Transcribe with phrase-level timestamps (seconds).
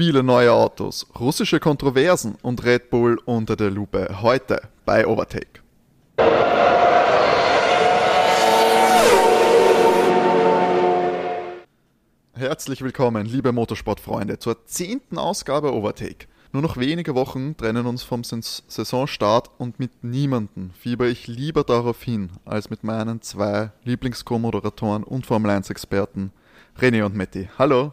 [0.00, 4.22] viele neue Autos, russische Kontroversen und Red Bull unter der Lupe.
[4.22, 5.60] Heute bei Overtake.
[12.32, 16.28] Herzlich willkommen, liebe Motorsportfreunde, zur zehnten Ausgabe Overtake.
[16.52, 22.02] Nur noch wenige Wochen trennen uns vom Saisonstart und mit niemandem fieber ich lieber darauf
[22.02, 26.32] hin, als mit meinen zwei Lieblings-Co-Moderatoren und Formel 1-Experten,
[26.80, 27.50] René und Matti.
[27.58, 27.92] Hallo.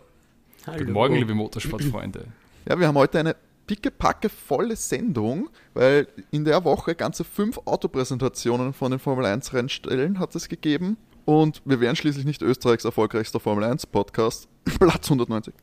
[0.67, 0.79] Hallo.
[0.79, 2.25] Guten Morgen, liebe Motorsportfreunde.
[2.67, 8.73] Ja, wir haben heute eine pickepacke volle Sendung, weil in der Woche ganze fünf Autopräsentationen
[8.73, 10.97] von den Formel 1 Rennstellen hat es gegeben.
[11.23, 14.49] Und wir wären schließlich nicht Österreichs erfolgreichster Formel 1 Podcast,
[14.79, 15.53] Platz 190,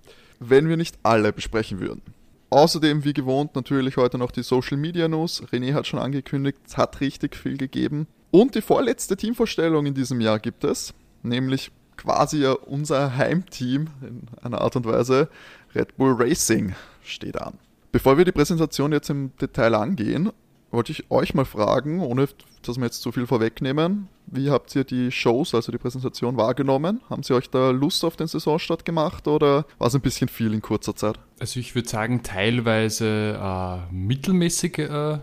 [0.40, 2.00] wenn wir nicht alle besprechen würden.
[2.48, 5.42] Außerdem, wie gewohnt, natürlich heute noch die Social Media News.
[5.52, 8.06] René hat schon angekündigt, es hat richtig viel gegeben.
[8.30, 14.22] Und die vorletzte Teamvorstellung in diesem Jahr gibt es, nämlich quasi ja unser Heimteam in
[14.42, 15.28] einer Art und Weise.
[15.74, 17.58] Red Bull Racing steht an.
[17.92, 20.32] Bevor wir die Präsentation jetzt im Detail angehen,
[20.70, 22.28] wollte ich euch mal fragen, ohne
[22.62, 27.00] dass wir jetzt zu viel vorwegnehmen, wie habt ihr die Shows, also die Präsentation wahrgenommen?
[27.10, 30.52] Haben sie euch da Lust auf den Saisonstart gemacht oder war es ein bisschen viel
[30.52, 31.19] in kurzer Zeit?
[31.38, 35.19] Also ich würde sagen, teilweise äh, mittelmäßig äh,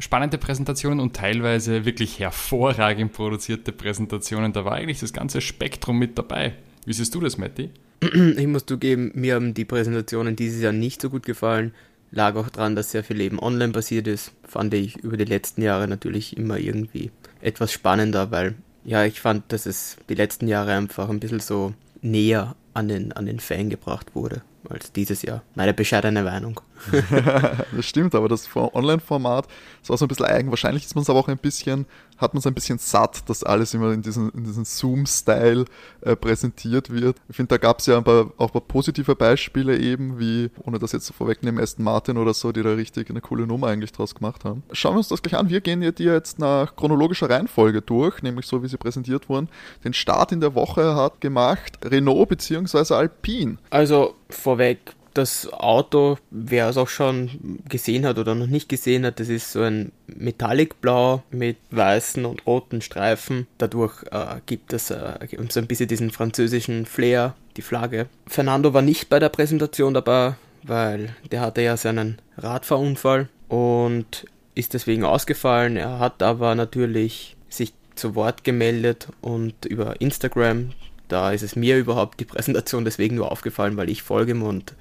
[0.00, 4.52] spannende Präsentationen und teilweise wirklich hervorragend produzierte Präsentationen.
[4.52, 6.54] Da war eigentlich das ganze Spektrum mit dabei.
[6.84, 7.70] Wie siehst du das, Matti?
[8.00, 11.74] Ich muss zugeben, mir haben die Präsentationen dieses Jahr nicht so gut gefallen.
[12.10, 14.32] Lag auch daran, dass sehr viel Leben online passiert ist.
[14.42, 18.54] Fand ich über die letzten Jahre natürlich immer irgendwie etwas spannender, weil
[18.84, 23.12] ja, ich fand, dass es die letzten Jahre einfach ein bisschen so näher an den,
[23.12, 25.42] an den Fan gebracht wurde als dieses Jahr.
[25.54, 26.60] Meine bescheidene Meinung.
[27.76, 29.46] das stimmt, aber das Online-Format,
[29.80, 30.50] das war so ein bisschen eigen.
[30.50, 31.86] Wahrscheinlich ist man es aber auch ein bisschen,
[32.18, 35.64] hat man es ein bisschen satt, dass alles immer in diesen, in diesen Zoom-Style
[36.02, 37.16] äh, präsentiert wird.
[37.28, 40.50] Ich finde, da gab es ja ein paar, auch ein paar positive Beispiele eben, wie,
[40.62, 43.92] ohne das jetzt vorwegnehmen, Aston Martin oder so, die da richtig eine coole Nummer eigentlich
[43.92, 44.62] draus gemacht haben.
[44.72, 45.48] Schauen wir uns das gleich an.
[45.48, 49.48] Wir gehen dir jetzt nach chronologischer Reihenfolge durch, nämlich so, wie sie präsentiert wurden.
[49.84, 52.94] Den Start in der Woche hat gemacht Renault bzw.
[52.94, 53.58] Alpine.
[53.70, 59.20] Also vorweg, das Auto, wer es auch schon gesehen hat oder noch nicht gesehen hat,
[59.20, 63.46] das ist so ein Metallic-Blau mit weißen und roten Streifen.
[63.58, 65.14] Dadurch äh, gibt es äh,
[65.48, 68.06] so ein bisschen diesen französischen Flair, die Flagge.
[68.26, 74.74] Fernando war nicht bei der Präsentation dabei, weil der hatte ja seinen Radfahrunfall und ist
[74.74, 75.76] deswegen ausgefallen.
[75.76, 80.70] Er hat aber natürlich sich zu Wort gemeldet und über Instagram
[81.10, 84.74] da ist es mir überhaupt die Präsentation deswegen nur aufgefallen, weil ich folge ihm und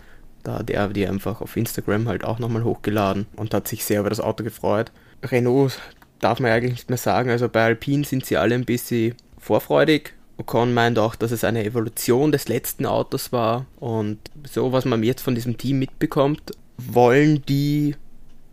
[0.44, 4.00] da hat er die einfach auf Instagram halt auch nochmal hochgeladen und hat sich sehr
[4.02, 4.92] über das Auto gefreut.
[5.24, 5.80] Renault
[6.20, 10.14] darf man eigentlich nicht mehr sagen, also bei Alpine sind sie alle ein bisschen vorfreudig.
[10.38, 15.04] Ocon meint auch, dass es eine Evolution des letzten Autos war und so, was man
[15.04, 17.96] jetzt von diesem Team mitbekommt, wollen die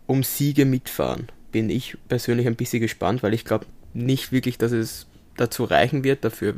[0.05, 1.27] um Siege mitfahren.
[1.51, 6.03] Bin ich persönlich ein bisschen gespannt, weil ich glaube nicht wirklich, dass es dazu reichen
[6.03, 6.25] wird.
[6.25, 6.55] Dafür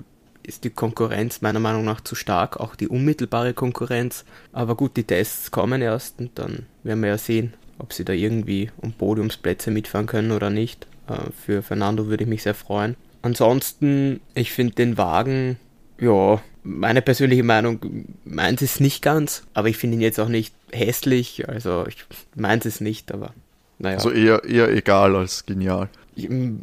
[0.49, 4.25] ist die Konkurrenz meiner Meinung nach zu stark, auch die unmittelbare Konkurrenz.
[4.51, 8.11] Aber gut, die Tests kommen erst und dann werden wir ja sehen, ob sie da
[8.11, 10.87] irgendwie um Podiumsplätze mitfahren können oder nicht.
[11.07, 12.95] Äh, für Fernando würde ich mich sehr freuen.
[13.21, 15.57] Ansonsten, ich finde den Wagen,
[15.99, 20.53] ja, meine persönliche Meinung meint es nicht ganz, aber ich finde ihn jetzt auch nicht
[20.71, 22.05] hässlich, also ich
[22.35, 23.33] meint es nicht, aber
[23.79, 23.95] naja.
[23.95, 25.89] Also eher, eher egal als genial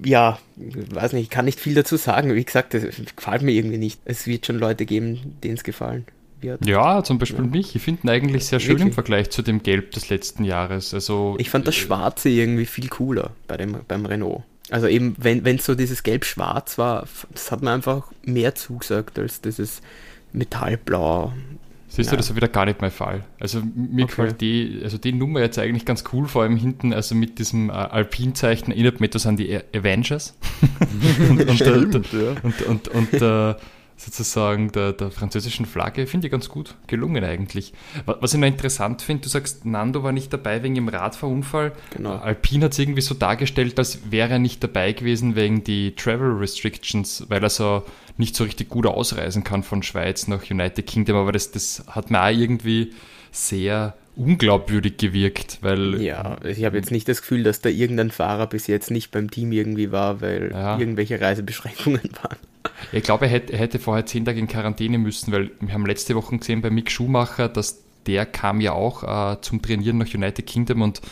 [0.04, 2.34] ja, weiß nicht, ich kann nicht viel dazu sagen.
[2.34, 2.82] Wie gesagt, das
[3.15, 4.00] gefällt mir irgendwie nicht.
[4.04, 6.06] Es wird schon Leute geben, denen es gefallen
[6.41, 6.65] wird.
[6.66, 7.50] Ja, zum Beispiel ja.
[7.50, 7.75] mich.
[7.76, 8.88] Ich finde ihn eigentlich sehr schön Wirklich?
[8.88, 10.93] im Vergleich zu dem Gelb des letzten Jahres.
[10.93, 14.43] Also, ich fand das äh, Schwarze irgendwie viel cooler bei dem, beim Renault.
[14.69, 19.41] Also eben, wenn es so dieses Gelb-Schwarz war, das hat mir einfach mehr zugesagt als
[19.41, 19.81] dieses
[20.32, 21.32] Metallblau.
[21.88, 22.12] Siehst ja.
[22.12, 23.24] du, das ist wieder gar nicht mein Fall.
[23.38, 24.06] Also mir okay.
[24.06, 27.70] gefällt die, also die Nummer jetzt eigentlich ganz cool, vor allem hinten, also mit diesem
[27.70, 30.36] äh, Alpin-Zeichen erinnert mich das an die Avengers.
[31.30, 32.34] und, und, Stimmt, und, ja.
[32.42, 33.54] und, und, und äh,
[33.96, 37.72] sozusagen der, der französischen Flagge finde ich ganz gut gelungen eigentlich.
[38.04, 41.72] Was ich noch interessant finde, du sagst, Nando war nicht dabei wegen dem Radfahrunfall.
[41.90, 42.16] Genau.
[42.16, 46.32] Alpin hat es irgendwie so dargestellt, als wäre er nicht dabei gewesen wegen die Travel
[46.32, 47.84] Restrictions, weil er so
[48.19, 52.10] nicht so richtig gut ausreisen kann von Schweiz nach United Kingdom, aber das, das hat
[52.10, 52.92] mir auch irgendwie
[53.31, 56.00] sehr unglaubwürdig gewirkt, weil...
[56.00, 59.30] Ja, ich habe jetzt nicht das Gefühl, dass da irgendein Fahrer bis jetzt nicht beim
[59.30, 60.78] Team irgendwie war, weil ja.
[60.78, 62.38] irgendwelche Reisebeschränkungen waren.
[62.92, 65.86] Ich glaube, er hätte, er hätte vorher zehn Tage in Quarantäne müssen, weil wir haben
[65.86, 70.12] letzte Woche gesehen bei Mick Schumacher, dass der kam ja auch äh, zum Trainieren nach
[70.12, 71.02] United Kingdom und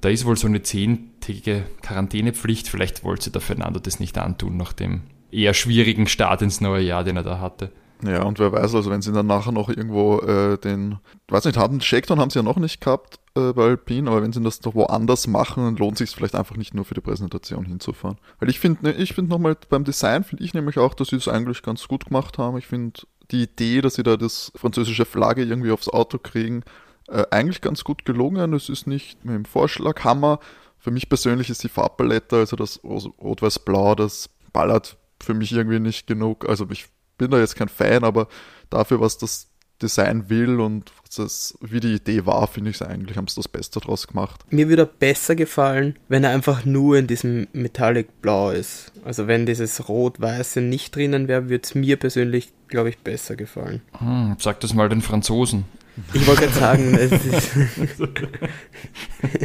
[0.00, 2.68] da ist wohl so eine zehntägige Quarantänepflicht.
[2.68, 5.02] Vielleicht wollte der Fernando das nicht antun nach dem
[5.32, 7.72] eher schwierigen Start ins neue Jahr, den er da hatte.
[8.04, 10.98] Ja, und wer weiß, also wenn sie dann nachher noch irgendwo äh, den,
[11.28, 14.32] weiß nicht, haben Shakedown haben sie ja noch nicht gehabt äh, bei Alpine, aber wenn
[14.32, 17.64] sie das doch woanders machen, dann lohnt sich vielleicht einfach nicht nur für die Präsentation
[17.64, 18.18] hinzufahren.
[18.38, 21.16] Weil ich finde, ne, ich finde nochmal beim Design finde ich nämlich auch, dass sie
[21.16, 22.56] das eigentlich ganz gut gemacht haben.
[22.56, 23.00] Ich finde
[23.32, 26.62] die Idee, dass sie da das französische Flagge irgendwie aufs Auto kriegen,
[27.08, 28.52] äh, eigentlich ganz gut gelungen.
[28.52, 30.38] Es ist nicht mit dem Vorschlaghammer.
[30.78, 36.06] Für mich persönlich ist die Farbpalette, also das Rot-Weiß-Blau, das ballert für mich irgendwie nicht
[36.06, 36.48] genug.
[36.48, 36.86] Also ich
[37.18, 38.28] bin da jetzt kein Fan, aber
[38.70, 39.48] dafür, was das
[39.82, 43.48] Design will und das, wie die Idee war, finde ich es eigentlich, haben sie das
[43.48, 44.40] Beste draus gemacht.
[44.50, 48.92] Mir würde er besser gefallen, wenn er einfach nur in diesem Metallic Blau ist.
[49.04, 53.82] Also wenn dieses Rot-Weiße nicht drinnen wäre, würde es mir persönlich, glaube ich, besser gefallen.
[53.98, 55.64] Hm, sag das mal den Franzosen.
[56.12, 57.56] Ich wollte gerade sagen, es ist.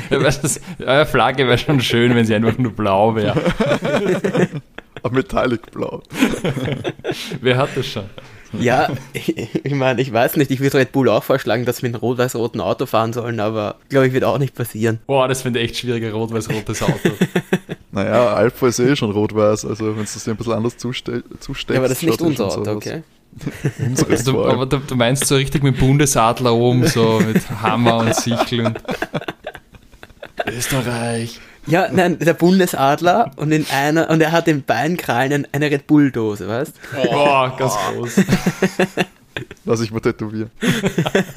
[0.10, 3.42] ja, das, eure Flagge wäre schon schön, wenn sie einfach nur blau wäre.
[5.12, 6.02] Metallic Blau.
[7.42, 8.06] Wer hat das schon?
[8.60, 11.90] Ja, ich, ich meine, ich weiß nicht, ich würde Red Bull auch vorschlagen, dass wir
[11.90, 15.00] mit einem rot-weiß-roten Auto fahren sollen, aber glaube ich, wird auch nicht passieren.
[15.08, 17.12] Boah, das finde ich echt schwierig, ein rot-weiß-rotes Auto.
[17.92, 21.76] naja, Alpha ist eh schon rot-weiß, also wenn es das ein bisschen anders zuste zusteckst.
[21.76, 23.04] Ja, aber das ist nicht unser Auto, okay?
[24.10, 28.16] also, du, aber du, du, meinst so richtig mit Bundesadler oben, so mit Hammer und
[28.16, 28.80] Sichel und
[30.46, 31.40] Österreich.
[31.66, 36.12] Ja, nein, der Bundesadler und in einer und er hat im Beinkrallen eine Red Bull
[36.12, 36.74] Dose, weißt?
[36.98, 38.22] Oh, oh ganz groß.
[39.66, 40.52] Lass ich mal tätowieren.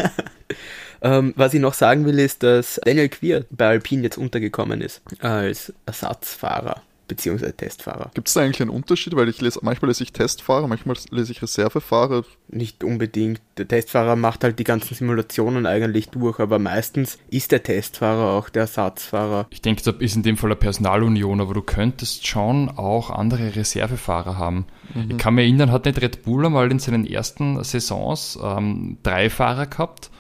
[1.03, 5.01] ähm, was ich noch sagen will, ist, dass Daniel Queer bei Alpine jetzt untergekommen ist
[5.21, 8.11] als Ersatzfahrer beziehungsweise Testfahrer.
[8.15, 9.15] Gibt es da eigentlich einen Unterschied?
[9.17, 12.25] Weil ich lese, manchmal lese ich Testfahrer, manchmal lese ich Reservefahrer.
[12.49, 13.41] Nicht unbedingt.
[13.57, 18.49] Der Testfahrer macht halt die ganzen Simulationen eigentlich durch, aber meistens ist der Testfahrer auch
[18.49, 19.47] der Ersatzfahrer.
[19.51, 23.57] Ich denke, das ist in dem Fall eine Personalunion, aber du könntest schon auch andere
[23.57, 24.67] Reservefahrer haben.
[24.95, 25.13] Mhm.
[25.13, 29.31] Ich kann mich erinnern, hat nicht Red Bull einmal in seinen ersten Saisons ähm, drei
[29.31, 30.11] Fahrer gehabt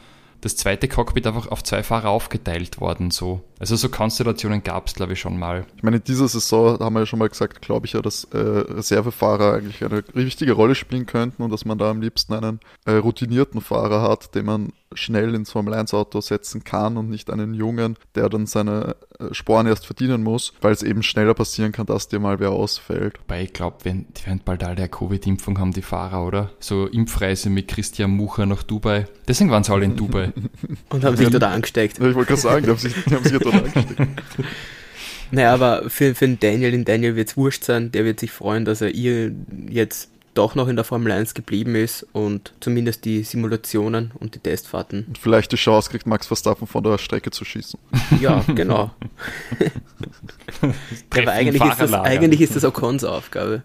[0.46, 3.10] das zweite Cockpit einfach auf zwei Fahrer aufgeteilt worden.
[3.10, 3.42] So.
[3.58, 5.66] Also so Konstellationen gab es, glaube ich, schon mal.
[5.76, 8.24] Ich meine, in dieser Saison haben wir ja schon mal gesagt, glaube ich ja, dass
[8.24, 12.60] äh, Reservefahrer eigentlich eine wichtige Rolle spielen könnten und dass man da am liebsten einen
[12.84, 17.30] äh, routinierten Fahrer hat, den man schnell ins Formel 1 Auto setzen kann und nicht
[17.30, 21.72] einen Jungen, der dann seine äh, Sporen erst verdienen muss, weil es eben schneller passieren
[21.72, 23.18] kann, dass dir mal wer ausfällt.
[23.20, 26.50] Wobei ich glaube, wenn, die werden bald alle eine Covid-Impfung haben, die Fahrer, oder?
[26.60, 29.06] So Impfreise mit Christian Mucher nach Dubai.
[29.28, 30.32] Deswegen waren sie alle in Dubai.
[30.90, 31.98] und haben sich dort angesteckt.
[31.98, 34.00] Ich wollte gerade sagen, die haben sich, die haben sich angesteckt.
[35.32, 38.30] Naja, aber für, für den Daniel, den Daniel wird es wurscht sein, der wird sich
[38.30, 39.32] freuen, dass er ihr
[39.68, 44.38] jetzt doch noch in der Formel 1 geblieben ist und zumindest die Simulationen und die
[44.38, 45.06] Testfahrten.
[45.08, 47.80] Und vielleicht die Chance kriegt, Max Verstappen von der Strecke zu schießen.
[48.20, 48.90] Ja, genau.
[51.10, 53.62] Aber eigentlich ist, das, eigentlich ist das Ocons Aufgabe.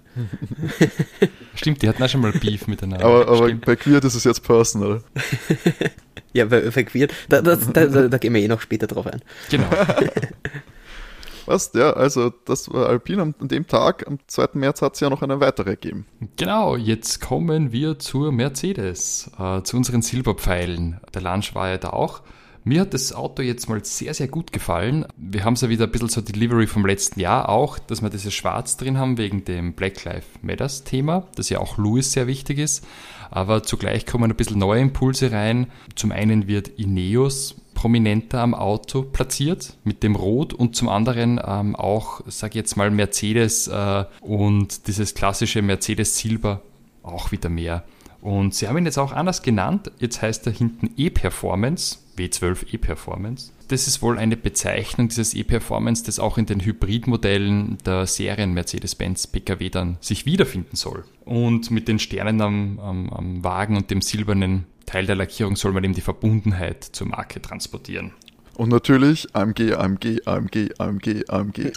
[1.55, 3.05] Stimmt, die hatten auch schon mal Beef miteinander.
[3.05, 5.03] Aber, aber bei Queert ist es jetzt personal.
[6.33, 9.21] ja, bei Queert, da, da, da, da gehen wir eh noch später drauf ein.
[9.49, 9.67] Genau.
[11.45, 11.71] Was?
[11.73, 14.49] Ja, also das war Alpine an dem Tag, am 2.
[14.53, 16.05] März hat es ja noch eine weitere gegeben.
[16.37, 21.01] Genau, jetzt kommen wir zur Mercedes, äh, zu unseren Silberpfeilen.
[21.13, 22.21] Der Lunch war ja da auch.
[22.63, 25.05] Mir hat das Auto jetzt mal sehr, sehr gut gefallen.
[25.17, 28.11] Wir haben es ja wieder ein bisschen so Delivery vom letzten Jahr auch, dass wir
[28.11, 32.27] dieses Schwarz drin haben wegen dem Black Lives Matters Thema, das ja auch Louis sehr
[32.27, 32.85] wichtig ist.
[33.31, 35.67] Aber zugleich kommen ein bisschen neue Impulse rein.
[35.95, 41.75] Zum einen wird Ineos prominenter am Auto platziert mit dem Rot und zum anderen ähm,
[41.75, 46.61] auch, sage ich jetzt mal, Mercedes äh, und dieses klassische Mercedes Silber
[47.01, 47.83] auch wieder mehr.
[48.21, 49.91] Und sie haben ihn jetzt auch anders genannt.
[49.97, 53.51] Jetzt heißt er hinten E-Performance, W12 E-Performance.
[53.71, 59.27] Das ist wohl eine Bezeichnung dieses E-Performance, das auch in den Hybridmodellen der Serien Mercedes-Benz
[59.27, 61.05] PKW dann sich wiederfinden soll.
[61.23, 65.71] Und mit den Sternen am, am, am Wagen und dem silbernen Teil der Lackierung soll
[65.71, 68.11] man eben die Verbundenheit zur Marke transportieren.
[68.57, 71.71] Und natürlich AMG, AMG, AMG, AMG, AMG.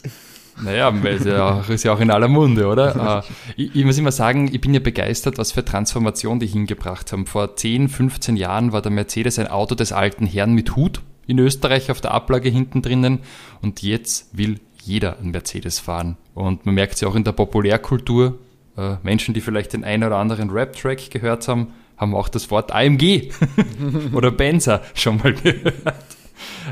[0.64, 3.22] Naja, ist ja, ist ja auch in aller Munde, oder?
[3.24, 3.32] Äh,
[3.62, 7.26] ich, ich, muss immer sagen, ich bin ja begeistert, was für Transformation die hingebracht haben.
[7.26, 11.38] Vor 10, 15 Jahren war der Mercedes ein Auto des alten Herrn mit Hut in
[11.38, 13.21] Österreich auf der Ablage hinten drinnen
[13.62, 16.16] und jetzt will jeder ein Mercedes fahren.
[16.35, 18.38] Und man merkt es ja auch in der Populärkultur.
[18.76, 22.73] Äh, Menschen, die vielleicht den einen oder anderen Rap-Track gehört haben, haben auch das Wort
[22.73, 23.31] AMG
[24.12, 25.95] oder Benzer schon mal gehört.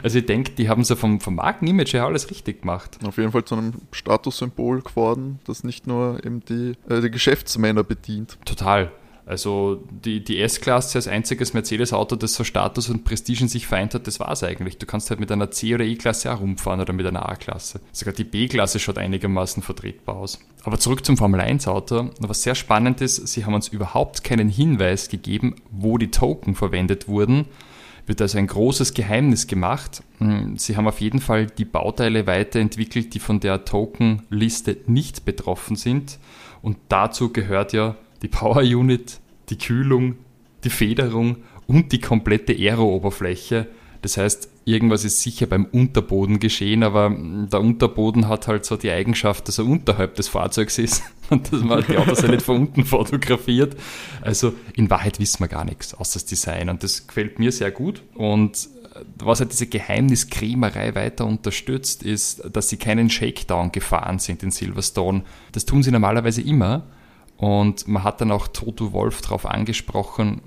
[0.03, 2.99] Also ich denke, die haben so vom, vom Markenimage her alles richtig gemacht.
[3.05, 7.85] Auf jeden Fall zu einem Statussymbol geworden, das nicht nur eben die, äh, die Geschäftsmänner
[7.85, 8.39] bedient.
[8.45, 8.91] Total.
[9.33, 13.95] Also die, die S-Klasse als einziges Mercedes-Auto, das so Status und Prestige in sich vereint
[13.95, 14.77] hat, das war es eigentlich.
[14.77, 17.81] Du kannst halt mit einer C- oder E-Klasse auch rumfahren oder mit einer A-Klasse.
[17.93, 20.39] Sogar die B-Klasse schaut einigermaßen vertretbar aus.
[20.65, 22.11] Aber zurück zum Formel-1-Auto.
[22.19, 27.09] Was sehr spannend ist, sie haben uns überhaupt keinen Hinweis gegeben, wo die Token verwendet
[27.09, 27.47] wurden
[28.05, 30.03] wird also ein großes Geheimnis gemacht.
[30.19, 35.77] Hm, sie haben auf jeden Fall die Bauteile weiterentwickelt, die von der Token-Liste nicht betroffen
[35.77, 36.19] sind.
[36.63, 39.21] Und dazu gehört ja die Power Unit,
[39.53, 40.17] die Kühlung,
[40.65, 43.69] die Federung und die komplette Aero-Oberfläche.
[44.01, 48.91] Das heißt, irgendwas ist sicher beim Unterboden geschehen, aber der Unterboden hat halt so die
[48.91, 52.85] Eigenschaft, dass er unterhalb des Fahrzeugs ist und dass man die Autos nicht von unten
[52.85, 53.77] fotografiert.
[54.23, 57.71] Also in Wahrheit wissen wir gar nichts außer das Design und das gefällt mir sehr
[57.71, 58.03] gut.
[58.15, 58.69] Und
[59.19, 65.23] was halt diese Geheimniskrämerei weiter unterstützt, ist, dass sie keinen Shakedown gefahren sind in Silverstone.
[65.53, 66.85] Das tun sie normalerweise immer.
[67.43, 70.43] Und man hat dann auch Toto Wolf darauf angesprochen,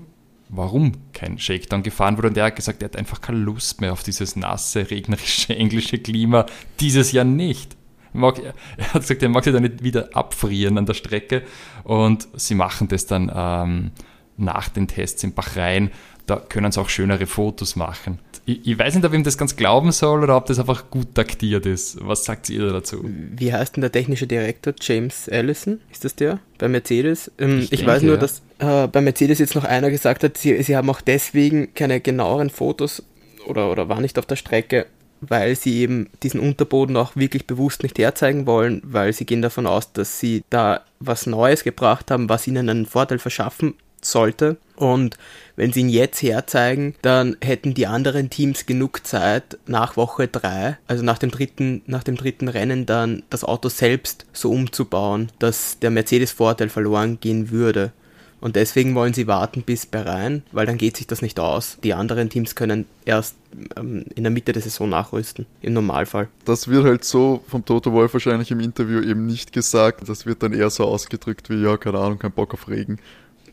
[0.48, 2.28] warum kein Shakedown gefahren wurde.
[2.28, 5.98] Und er hat gesagt, er hat einfach keine Lust mehr auf dieses nasse, regnerische englische
[5.98, 6.46] Klima
[6.80, 7.76] dieses Jahr nicht.
[8.14, 11.42] Er hat gesagt, er mag sich da nicht wieder abfrieren an der Strecke.
[11.84, 13.90] Und sie machen das dann ähm,
[14.38, 15.90] nach den Tests in Bahrain.
[16.24, 19.36] Da können sie auch schönere Fotos machen ich, ich, weiß nicht, ob ich ihm das
[19.36, 21.98] ganz glauben soll oder ob das einfach gut taktiert ist.
[22.00, 23.04] Was sagt ihr dazu?
[23.04, 24.72] Wie heißt denn der technische Direktor?
[24.80, 25.80] James Allison?
[25.90, 26.38] Ist das der?
[26.58, 27.32] Bei Mercedes?
[27.38, 28.20] Ähm, ich, ich weiß nur, ja.
[28.20, 32.00] dass äh, bei Mercedes jetzt noch einer gesagt hat, sie, sie haben auch deswegen keine
[32.00, 33.02] genaueren Fotos
[33.46, 34.86] oder, oder war nicht auf der Strecke,
[35.20, 39.66] weil sie eben diesen Unterboden auch wirklich bewusst nicht herzeigen wollen, weil sie gehen davon
[39.66, 44.56] aus, dass sie da was Neues gebracht haben, was ihnen einen Vorteil verschaffen sollte.
[44.76, 45.16] Und
[45.56, 50.78] wenn sie ihn jetzt herzeigen, dann hätten die anderen Teams genug Zeit, nach Woche 3,
[50.86, 55.78] also nach dem dritten, nach dem dritten Rennen, dann das Auto selbst so umzubauen, dass
[55.78, 57.92] der Mercedes-Vorteil verloren gehen würde.
[58.38, 61.78] Und deswegen wollen sie warten bis Bahrain, weil dann geht sich das nicht aus.
[61.82, 63.34] Die anderen Teams können erst
[63.76, 66.28] ähm, in der Mitte der Saison nachrüsten, im Normalfall.
[66.44, 70.06] Das wird halt so vom Toto Wolf wahrscheinlich im Interview eben nicht gesagt.
[70.06, 72.98] Das wird dann eher so ausgedrückt wie, ja, keine Ahnung, kein Bock auf Regen.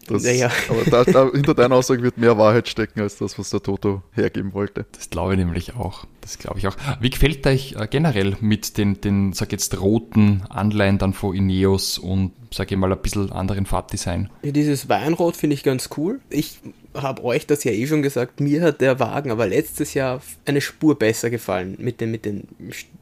[0.07, 0.51] Das, naja.
[0.69, 4.03] Aber da, da, hinter deiner Aussage wird mehr Wahrheit stecken als das, was der Toto
[4.11, 4.85] hergeben wollte.
[4.91, 6.05] Das glaube ich nämlich auch.
[6.21, 6.75] Das glaube ich auch.
[6.99, 11.97] Wie gefällt euch äh, generell mit den, den, sag jetzt, roten Anleihen dann von Ineos
[11.97, 14.29] und, sag ich mal, ein bisschen anderen Farbdesign?
[14.41, 16.19] Ja, dieses Weinrot finde ich ganz cool.
[16.29, 16.59] Ich
[16.93, 20.61] habe euch das ja eh schon gesagt, mir hat der Wagen aber letztes Jahr eine
[20.61, 22.47] Spur besser gefallen mit den, mit den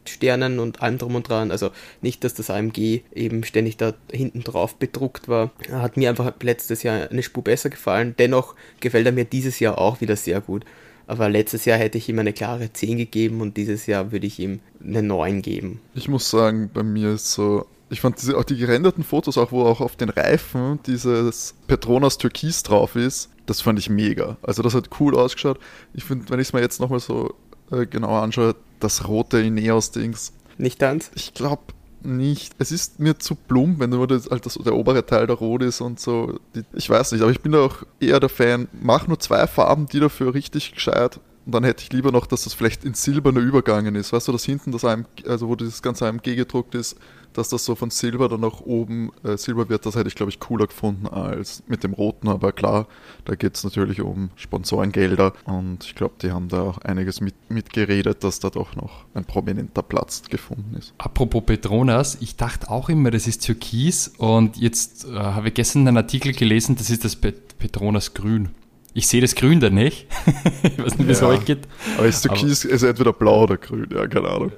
[0.06, 1.52] Sternen und allem drum und dran.
[1.52, 1.72] Also
[2.02, 5.52] nicht, dass das AMG eben ständig da hinten drauf bedruckt war.
[5.72, 8.16] Hat mir einfach letztes Jahr eine Spur besser gefallen.
[8.18, 10.66] Dennoch gefällt er mir dieses Jahr auch wieder sehr gut.
[11.08, 14.40] Aber letztes Jahr hätte ich ihm eine klare 10 gegeben und dieses Jahr würde ich
[14.40, 15.82] ihm eine 9 geben.
[15.94, 19.52] Ich muss sagen, bei mir ist so, ich fand diese, auch die gerenderten Fotos, auch
[19.52, 24.38] wo auch auf den Reifen dieses Petronas Türkis drauf ist, das fand ich mega.
[24.42, 25.60] Also das hat cool ausgeschaut.
[25.94, 27.36] Ich finde, wenn ich es mir jetzt nochmal so
[27.70, 30.32] äh, genauer anschaue, das rote Ineos-Dings.
[30.58, 31.12] Nicht ganz?
[31.16, 31.64] Ich glaube
[32.02, 32.54] nicht.
[32.60, 35.62] Es ist mir zu plump, wenn nur das, halt das, der obere Teil da rot
[35.62, 36.40] ist und so.
[36.56, 38.70] Die, ich weiß nicht, aber ich bin da auch eher der Fan.
[38.72, 41.20] Mach nur zwei Farben, die dafür richtig gescheit.
[41.52, 44.14] Und dann hätte ich lieber noch, dass das vielleicht in silberner übergangen ist.
[44.14, 46.96] Weißt du, dass hinten das AMG, also wo das ganze AMG gedruckt ist,
[47.34, 50.30] dass das so von Silber dann nach oben äh, Silber wird, das hätte ich, glaube
[50.30, 52.30] ich, cooler gefunden als mit dem Roten.
[52.30, 52.88] Aber klar,
[53.26, 57.36] da geht es natürlich um Sponsorengelder und ich glaube, die haben da auch einiges mit,
[57.50, 60.94] mitgeredet, dass da doch noch ein prominenter Platz gefunden ist.
[61.00, 65.86] Apropos Petronas, ich dachte auch immer, das ist Türkis und jetzt äh, habe ich gestern
[65.86, 68.52] einen Artikel gelesen, das ist das Petronas Grün.
[68.94, 70.08] Ich sehe das Grün da nicht.
[70.64, 71.60] ich weiß nicht, wie es ja, euch geht.
[71.98, 74.52] Aber ist Türkis ist entweder blau oder grün, ja, keine Ahnung.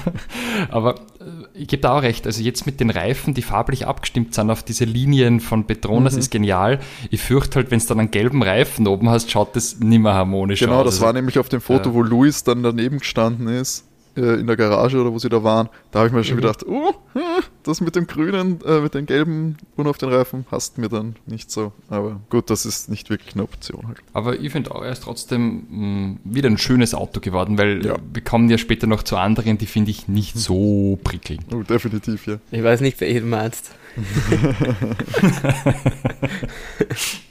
[0.70, 1.24] aber äh,
[1.54, 2.26] ich gebe da auch recht.
[2.26, 6.18] Also jetzt mit den Reifen, die farblich abgestimmt sind auf diese Linien von Petronas, mhm.
[6.18, 6.80] ist genial.
[7.10, 10.14] Ich fürchte halt, wenn es dann einen gelben Reifen oben hast, schaut das nicht mehr
[10.14, 10.76] harmonisch genau, aus.
[10.76, 11.94] Genau, das also, war nämlich auf dem Foto, ja.
[11.94, 13.86] wo Luis dann daneben gestanden ist
[14.16, 16.42] äh, in der Garage oder wo sie da waren, da habe ich mir schon mhm.
[16.42, 16.92] gedacht, oh,
[17.64, 21.16] das mit dem grünen, äh, mit den gelben Bund auf den Reifen passt mir dann
[21.26, 21.72] nicht so.
[21.88, 23.98] Aber gut, das ist nicht wirklich eine Option halt.
[24.12, 27.84] Aber ich finde auch, er ist trotzdem mh, mm, wieder ein schönes Auto geworden, weil
[27.84, 27.96] ja.
[28.12, 31.52] wir kommen ja später noch zu anderen, die finde ich nicht so prickelnd.
[31.54, 32.38] Oh, definitiv, ja.
[32.50, 33.70] Ich weiß nicht, wer du meinst.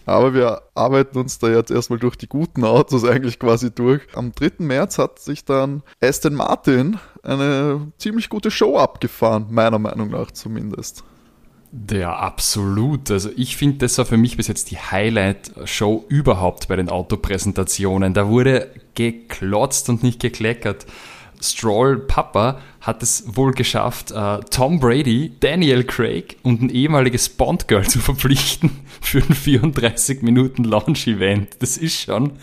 [0.05, 4.01] Aber wir arbeiten uns da jetzt erstmal durch die guten Autos eigentlich quasi durch.
[4.13, 4.51] Am 3.
[4.59, 11.03] März hat sich dann Aston Martin eine ziemlich gute Show abgefahren, meiner Meinung nach zumindest.
[11.89, 13.09] Ja, absolut.
[13.11, 18.13] Also ich finde, das war für mich bis jetzt die Highlight-Show überhaupt bei den Autopräsentationen.
[18.13, 20.85] Da wurde geklotzt und nicht gekleckert.
[21.41, 27.87] Stroll Papa hat es wohl geschafft, uh, Tom Brady, Daniel Craig und ein ehemaliges Bond-Girl
[27.87, 31.57] zu verpflichten für ein 34 Minuten Launch-Event.
[31.59, 32.33] Das ist schon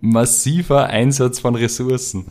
[0.00, 2.26] massiver Einsatz von Ressourcen.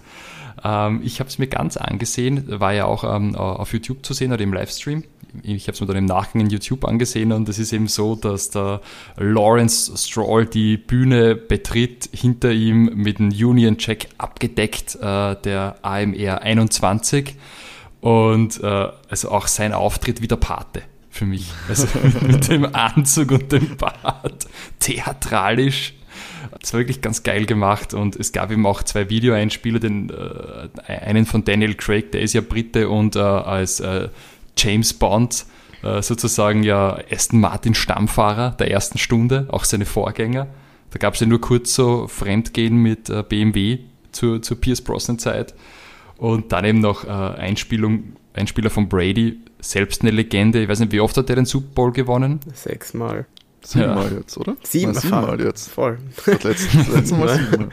[0.66, 4.34] Ähm, ich habe es mir ganz angesehen, war ja auch ähm, auf YouTube zu sehen
[4.34, 5.04] oder im Livestream.
[5.44, 8.16] Ich habe es mir dann im Nachgang in YouTube angesehen und es ist eben so,
[8.16, 8.82] dass der
[9.18, 16.42] Lawrence Stroll die Bühne betritt, hinter ihm mit einem Union Jack abgedeckt, äh, der AMR
[16.42, 17.36] 21
[18.00, 21.52] und äh, also auch sein Auftritt wie der Pate für mich.
[21.68, 21.88] Also
[22.22, 24.48] mit dem Anzug und dem Bart,
[24.80, 25.94] theatralisch
[26.60, 30.92] das war wirklich ganz geil gemacht und es gab eben auch zwei Videoeinspieler, den, äh,
[30.92, 34.10] einen von Daniel Craig, der ist ja Brite und äh, als äh,
[34.58, 35.46] James Bond
[35.84, 40.48] äh, sozusagen ja Aston Martin Stammfahrer der ersten Stunde, auch seine Vorgänger.
[40.92, 43.80] Da gab es ja nur kurz so Fremdgehen mit äh, BMW
[44.12, 45.54] zur, zur Pierce Brosnan Zeit
[46.18, 50.62] und dann eben noch äh, Einspielung, Einspieler von Brady, selbst eine Legende.
[50.62, 52.40] Ich weiß nicht, wie oft hat er den Super Bowl gewonnen?
[52.54, 53.26] Sechsmal.
[53.66, 54.18] Siebenmal ja.
[54.20, 54.56] jetzt, oder?
[54.64, 55.70] Siebenmal, siebenmal jetzt.
[55.70, 55.98] Voll.
[56.26, 57.70] Das letzte, das letzte Mal siebenmal.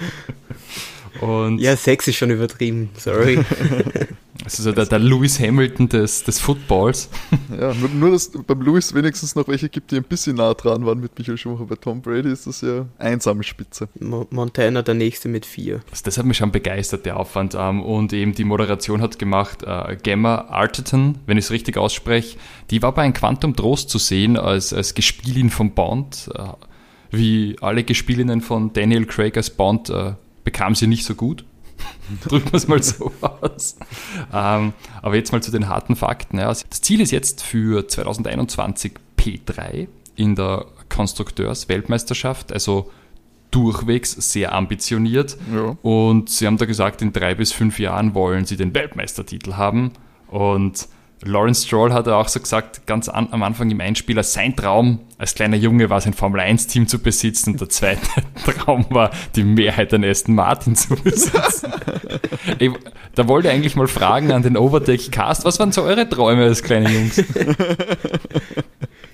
[1.20, 3.44] Und ja, sechs ist schon übertrieben, sorry.
[4.58, 7.08] Also so der, der Lewis Hamilton des, des Footballs.
[7.58, 10.86] Ja, nur, nur, dass beim Lewis wenigstens noch welche gibt, die ein bisschen nah dran
[10.86, 11.66] waren mit Michael Schumacher.
[11.66, 13.88] Bei Tom Brady ist das ja einsame Spitze.
[14.00, 15.80] Mo Montana der nächste mit vier.
[15.90, 17.54] Also das hat mich schon begeistert, der Aufwand.
[17.54, 22.38] Ähm, und eben die Moderation hat gemacht äh, Gemma Arterton, wenn ich es richtig ausspreche.
[22.70, 26.30] Die war bei einem Quantum Trost zu sehen als, als Gespielin von Bond.
[26.34, 26.44] Äh,
[27.12, 31.44] wie alle Gespielinnen von Daniel Craig als Bond äh, bekam sie nicht so gut.
[32.28, 33.76] Drücken wir es mal so aus.
[34.32, 36.38] Ähm, aber jetzt mal zu den harten Fakten.
[36.38, 36.48] Ja.
[36.48, 42.90] Das Ziel ist jetzt für 2021 P3 in der Konstrukteursweltmeisterschaft, also
[43.50, 45.36] durchwegs sehr ambitioniert.
[45.52, 45.76] Ja.
[45.82, 49.92] Und sie haben da gesagt, in drei bis fünf Jahren wollen sie den Weltmeistertitel haben.
[50.28, 50.88] Und
[51.24, 55.34] Lawrence Stroll hat auch so gesagt, ganz an, am Anfang im Einspieler, sein Traum als
[55.34, 58.00] kleiner Junge war es, ein Formel-1-Team zu besitzen und der zweite
[58.44, 61.72] Traum war, die Mehrheit an Aston Martin zu besitzen.
[62.58, 62.72] ich,
[63.14, 66.44] da wollte ich eigentlich mal fragen an den Overdeck Cast, was waren so eure Träume
[66.44, 67.22] als kleine Jungs?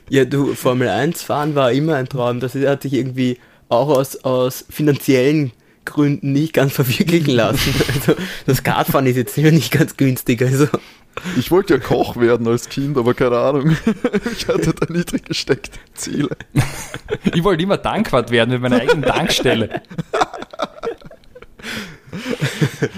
[0.09, 2.41] ja, du, Formel 1 fahren war immer ein Traum.
[2.41, 3.39] Das hat sich irgendwie
[3.69, 5.53] auch aus, aus finanziellen
[5.85, 7.75] Gründen nicht ganz verwirklichen lassen.
[7.95, 8.15] Also
[8.47, 10.43] das Kartfahren ist jetzt nicht ganz günstig.
[10.43, 10.69] Also
[11.37, 13.77] ich wollte ja Koch werden als Kind, aber keine Ahnung.
[14.33, 16.31] Ich hatte da niedrig gesteckte Ziele.
[17.35, 19.83] Ich wollte immer Dankwart werden mit meiner eigenen Tankstelle.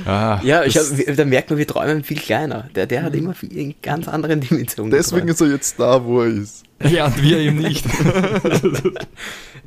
[0.07, 0.85] ah, ja, ich hab,
[1.17, 2.69] da merkt man, wir träumen viel kleiner.
[2.75, 4.91] Der, der hat immer viel, in ganz anderen Dimensionen.
[4.91, 5.41] Deswegen geträumt.
[5.41, 6.65] ist er jetzt da, wo er ist.
[6.89, 7.85] Ja, und wir eben nicht.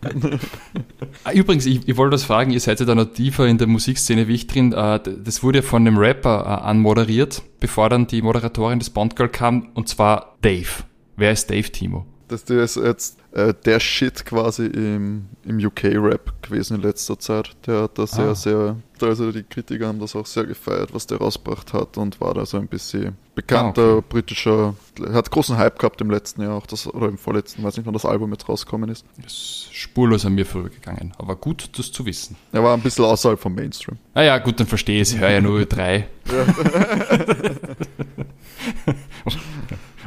[1.25, 3.67] Ah, übrigens, ich, ich, wollte das fragen, ihr seid ja da noch tiefer in der
[3.67, 4.73] Musikszene wie ich drin.
[4.73, 9.29] Äh, das wurde ja von einem Rapper äh, anmoderiert, bevor dann die Moderatorin des Bondgirl
[9.29, 10.83] kam, und zwar Dave.
[11.15, 12.05] Wer ist Dave, Timo?
[12.27, 17.55] Das ist jetzt äh, der Shit quasi im, im UK-Rap gewesen in letzter Zeit.
[17.65, 18.35] Der hat da sehr, ah.
[18.35, 22.33] sehr, also die Kritiker haben das auch sehr gefeiert, was der rausgebracht hat und war
[22.33, 24.05] da so ein bisschen bekannter ah, okay.
[24.09, 24.75] britischer,
[25.11, 27.93] hat großen Hype gehabt im letzten Jahr auch, das, oder im vorletzten, weiß nicht, wann
[27.93, 29.03] das Album jetzt rausgekommen ist.
[29.25, 32.35] ist spurlos an mir vorübergegangen, aber gut, das zu wissen.
[32.51, 33.97] Er war ein bisschen außerhalb vom Mainstream.
[34.13, 36.07] Ah ja, gut, dann verstehe ich es, ich höre ja nur drei.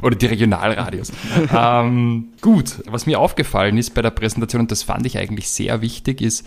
[0.02, 1.12] Oder die Regionalradios.
[1.56, 5.80] ähm, gut, was mir aufgefallen ist bei der Präsentation, und das fand ich eigentlich sehr
[5.80, 6.46] wichtig, ist,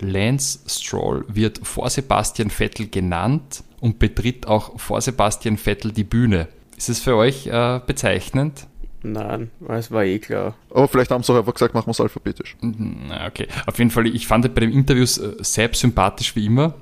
[0.00, 6.48] Lance Stroll wird vor Sebastian Vettel genannt und betritt auch vor Sebastian Vettel die Bühne.
[6.76, 8.66] Ist es für euch äh, bezeichnend?
[9.02, 10.54] Nein, es war eh klar.
[10.70, 12.56] Aber vielleicht haben sie auch einfach gesagt, machen wir es alphabetisch.
[12.60, 16.74] Mhm, okay, auf jeden Fall, ich fand bei den Interviews äh, selbst sympathisch wie immer.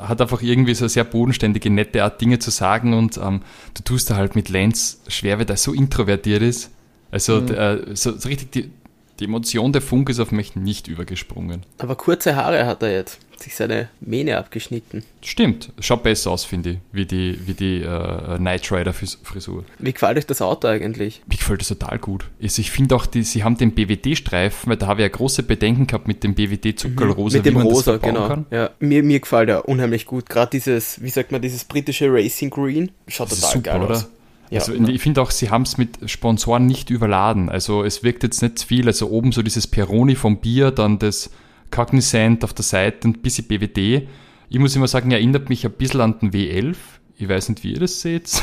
[0.00, 3.42] Hat einfach irgendwie so sehr bodenständige, nette Art, Dinge zu sagen und ähm,
[3.74, 6.70] du tust da halt mit Lenz schwer, weil er so introvertiert ist.
[7.10, 7.54] Also mhm.
[7.54, 8.70] äh, so, so, richtig die,
[9.20, 11.62] die Emotion der Funk ist auf mich nicht übergesprungen.
[11.78, 13.20] Aber kurze Haare hat er jetzt.
[13.36, 15.02] Sich seine Mähne abgeschnitten.
[15.20, 19.64] Stimmt, schaut besser aus, finde ich, wie die, wie die äh, Knight Rider Frisur.
[19.78, 21.20] Wie gefällt euch das Auto eigentlich?
[21.26, 22.26] Mir gefällt das total gut.
[22.40, 25.42] Also ich finde auch, die, sie haben den BWD-Streifen, weil da habe ich ja große
[25.42, 27.38] Bedenken gehabt mit dem BWD Zuckerrosa.
[27.38, 28.44] Mhm, mit dem Rosa, genau.
[28.50, 30.28] Ja, mir, mir gefällt er unheimlich gut.
[30.28, 32.92] Gerade dieses, wie sagt man, dieses britische Racing Green.
[33.08, 33.94] Schaut das total super, geil oder?
[33.94, 34.08] aus.
[34.54, 37.48] Ja, also ich finde auch, sie haben es mit Sponsoren nicht überladen.
[37.48, 38.86] Also es wirkt jetzt nicht viel.
[38.86, 41.30] Also oben so dieses Peroni vom Bier, dann das
[41.72, 44.06] Cognizant auf der Seite und ein bisschen BWD.
[44.48, 46.76] Ich muss immer sagen, erinnert mich ein bisschen an den W11.
[47.16, 48.30] Ich weiß nicht, wie ihr das seht.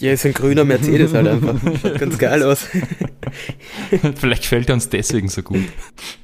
[0.00, 1.54] Ja, ist ein grüner Mercedes halt einfach.
[1.80, 2.66] Schaut ganz geil aus.
[4.16, 5.62] Vielleicht gefällt er uns deswegen so gut.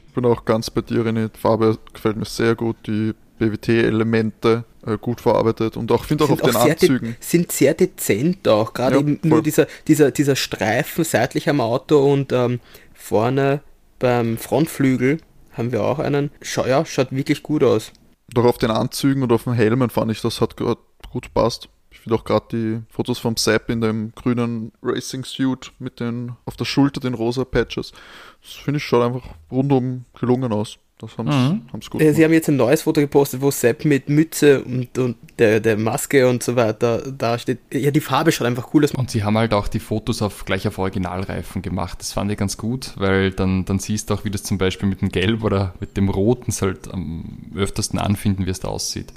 [0.08, 1.28] Ich bin auch ganz bei dir, René.
[1.28, 2.74] Die Farbe gefällt mir sehr gut.
[2.88, 4.64] Die BWT-Elemente
[4.96, 7.16] gut verarbeitet und auch finde auch auf den Anzügen.
[7.20, 11.98] Sind sehr dezent auch, gerade ja, eben nur dieser, dieser, dieser Streifen seitlich am Auto
[12.10, 12.60] und ähm,
[12.94, 13.60] vorne
[13.98, 15.18] beim Frontflügel
[15.52, 16.30] haben wir auch einen.
[16.40, 17.92] Schau, ja, schaut wirklich gut aus.
[18.28, 21.68] Doch auf den Anzügen und auf den Helmen fand ich, das hat gut passt.
[21.90, 26.36] Ich finde auch gerade die Fotos vom Sepp in dem grünen Racing Suit mit den
[26.44, 27.92] auf der Schulter den rosa Patches.
[28.40, 30.78] Das finde ich schaut einfach rundum gelungen aus.
[30.98, 31.62] Das haben mhm.
[31.80, 32.16] sie gut gemacht.
[32.16, 35.76] Sie haben jetzt ein neues Foto gepostet, wo Sepp mit Mütze und, und der, der
[35.76, 37.60] Maske und so weiter da steht.
[37.72, 38.92] Ja, die Farbe schaut einfach cool aus.
[38.92, 42.00] Und sie haben halt auch die Fotos auf, gleich auf Originalreifen gemacht.
[42.00, 44.88] Das fand ich ganz gut, weil dann, dann siehst du auch, wie das zum Beispiel
[44.88, 49.12] mit dem Gelb oder mit dem Roten halt am öftersten anfinden, wie es da aussieht.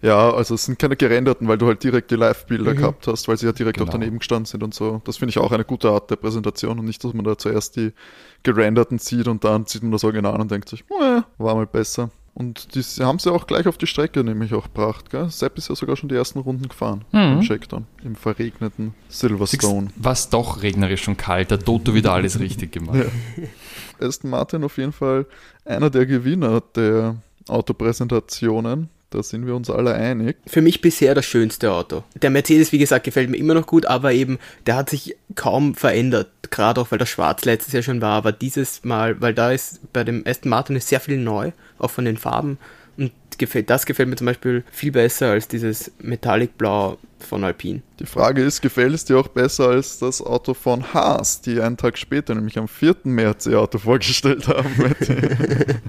[0.00, 2.78] Ja, also es sind keine gerenderten, weil du halt direkt die Live-Bilder mhm.
[2.78, 3.88] gehabt hast, weil sie ja direkt genau.
[3.88, 5.02] auch daneben gestanden sind und so.
[5.04, 7.76] Das finde ich auch eine gute Art der Präsentation und nicht, dass man da zuerst
[7.76, 7.92] die
[8.42, 12.10] gerenderten sieht und dann sieht man das Original und denkt sich, äh, war mal besser.
[12.38, 15.10] Und die haben sie auch gleich auf die Strecke nämlich auch gebracht.
[15.10, 15.28] Gell?
[15.28, 17.38] Sepp ist ja sogar schon die ersten Runden gefahren mhm.
[17.38, 19.88] im Shakedown, im verregneten Silverstone.
[19.96, 22.96] Was doch regnerisch und kalt, der Toto wieder alles richtig gemacht.
[22.96, 24.06] Ja.
[24.06, 25.26] Aston Martin auf jeden Fall
[25.64, 27.16] einer der Gewinner der
[27.48, 28.88] Autopräsentationen.
[29.10, 30.36] Da sind wir uns alle einig.
[30.46, 32.04] Für mich bisher das schönste Auto.
[32.20, 35.74] Der Mercedes, wie gesagt, gefällt mir immer noch gut, aber eben, der hat sich kaum
[35.74, 36.28] verändert.
[36.50, 38.16] Gerade auch, weil das Schwarz letztes Jahr schon war.
[38.16, 41.90] Aber dieses Mal, weil da ist bei dem Aston Martin ist sehr viel neu, auch
[41.90, 42.58] von den Farben.
[42.98, 47.80] Und gefällt, das gefällt mir zum Beispiel viel besser als dieses Metallic Blau von Alpine.
[48.00, 51.76] Die Frage ist, gefällt es dir auch besser als das Auto von Haas, die einen
[51.76, 52.96] Tag später, nämlich am 4.
[53.04, 54.94] März, ihr Auto vorgestellt haben?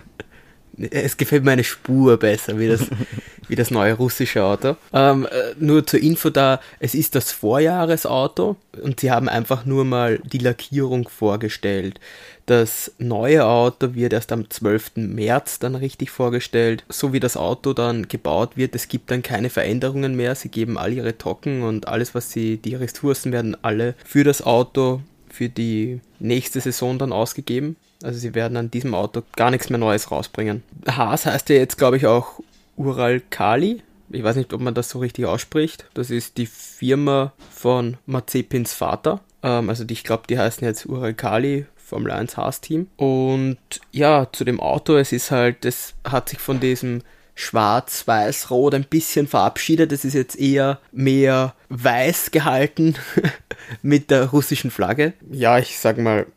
[0.92, 2.88] es gefällt mir eine Spur besser, wie das,
[3.48, 4.76] wie das neue russische Auto.
[4.94, 9.86] Ähm, äh, nur zur Info da, es ist das Vorjahresauto und sie haben einfach nur
[9.86, 12.00] mal die Lackierung vorgestellt.
[12.46, 14.94] Das neue Auto wird erst am 12.
[14.96, 16.84] März dann richtig vorgestellt.
[16.89, 20.34] So wie das Auto dann gebaut wird, es gibt dann keine Veränderungen mehr.
[20.34, 24.42] Sie geben all ihre Tocken und alles, was sie, die Ressourcen werden alle für das
[24.42, 27.76] Auto für die nächste Saison dann ausgegeben.
[28.04, 30.64] Also sie werden an diesem Auto gar nichts mehr Neues rausbringen.
[30.88, 32.40] Haas heißt ja jetzt, glaube ich, auch
[32.78, 33.82] Ural Kali.
[34.10, 35.86] Ich weiß nicht, ob man das so richtig ausspricht.
[35.94, 39.22] Das ist die Firma von Mazepins Vater.
[39.44, 42.88] Ähm, also die, ich glaube, die heißen jetzt Ural Kali Formel 1 Haas-Team.
[42.98, 43.58] Und
[43.92, 47.02] ja, zu dem Auto, es ist halt, es hat sich von diesem
[47.34, 49.92] schwarz, weiß, rot ein bisschen verabschiedet.
[49.92, 52.96] Es ist jetzt eher mehr weiß gehalten
[53.82, 55.14] mit der russischen Flagge.
[55.32, 56.28] Ja, ich sag mal,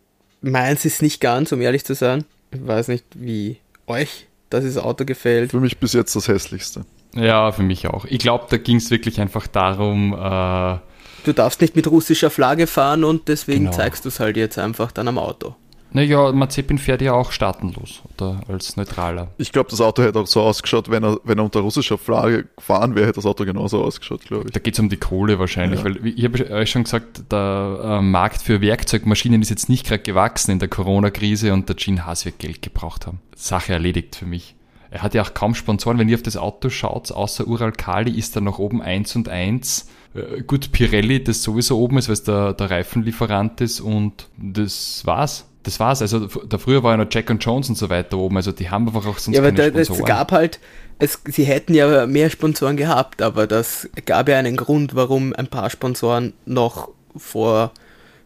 [0.42, 2.24] meins ist nicht ganz, um ehrlich zu sein.
[2.52, 5.50] Ich weiß nicht, wie euch das Auto gefällt.
[5.50, 6.84] Für mich bis jetzt das hässlichste.
[7.14, 8.04] Ja, für mich auch.
[8.06, 10.12] Ich glaube, da ging es wirklich einfach darum.
[10.12, 10.78] Äh,
[11.24, 13.76] du darfst nicht mit russischer Flagge fahren und deswegen genau.
[13.76, 15.54] zeigst du es halt jetzt einfach dann am Auto.
[15.94, 19.28] Naja, Mazepin fährt ja auch staatenlos oder als neutraler.
[19.36, 22.46] Ich glaube, das Auto hätte auch so ausgeschaut, wenn er, wenn er unter russischer Flagge
[22.56, 24.52] gefahren wäre, hätte das Auto genauso ausgeschaut, glaube ich.
[24.52, 25.84] Da geht es um die Kohle wahrscheinlich, ja.
[25.84, 30.02] weil ich habe euch schon gesagt, der äh, Markt für Werkzeugmaschinen ist jetzt nicht gerade
[30.02, 33.20] gewachsen in der Corona-Krise und der Gene Haas wird Geld gebraucht haben.
[33.36, 34.54] Sache erledigt für mich.
[34.90, 35.98] Er hat ja auch kaum Sponsoren.
[35.98, 39.28] Wenn ihr auf das Auto schaut, außer Ural Kali ist da noch oben 1 und
[39.28, 39.88] 1.
[40.14, 45.04] Äh, gut, Pirelli, das sowieso oben ist, weil es der, der Reifenlieferant ist und das
[45.06, 46.02] war's das war's.
[46.02, 48.36] Also da früher war ja noch Jack und Jones und so weiter oben.
[48.36, 50.00] Also die haben einfach auch sonst ja, aber keine da, Sponsoren.
[50.00, 50.60] Es gab halt,
[50.98, 55.48] es, sie hätten ja mehr Sponsoren gehabt, aber das gab ja einen Grund, warum ein
[55.48, 57.72] paar Sponsoren noch vor,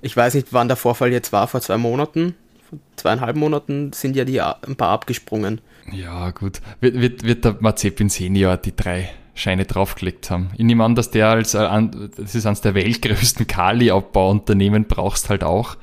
[0.03, 2.35] ich weiß nicht, wann der Vorfall jetzt war, vor zwei Monaten,
[2.69, 5.61] vor zweieinhalb Monaten sind ja die ein paar abgesprungen.
[5.93, 6.61] Ja, gut.
[6.81, 10.51] Wird, wird, wird der Mazepin Senior die drei Scheine draufgelegt haben.
[10.57, 11.69] Ich nehme an, dass der als, äh,
[12.17, 15.77] das ist eines der weltgrößten Kali-Abbauunternehmen brauchst halt auch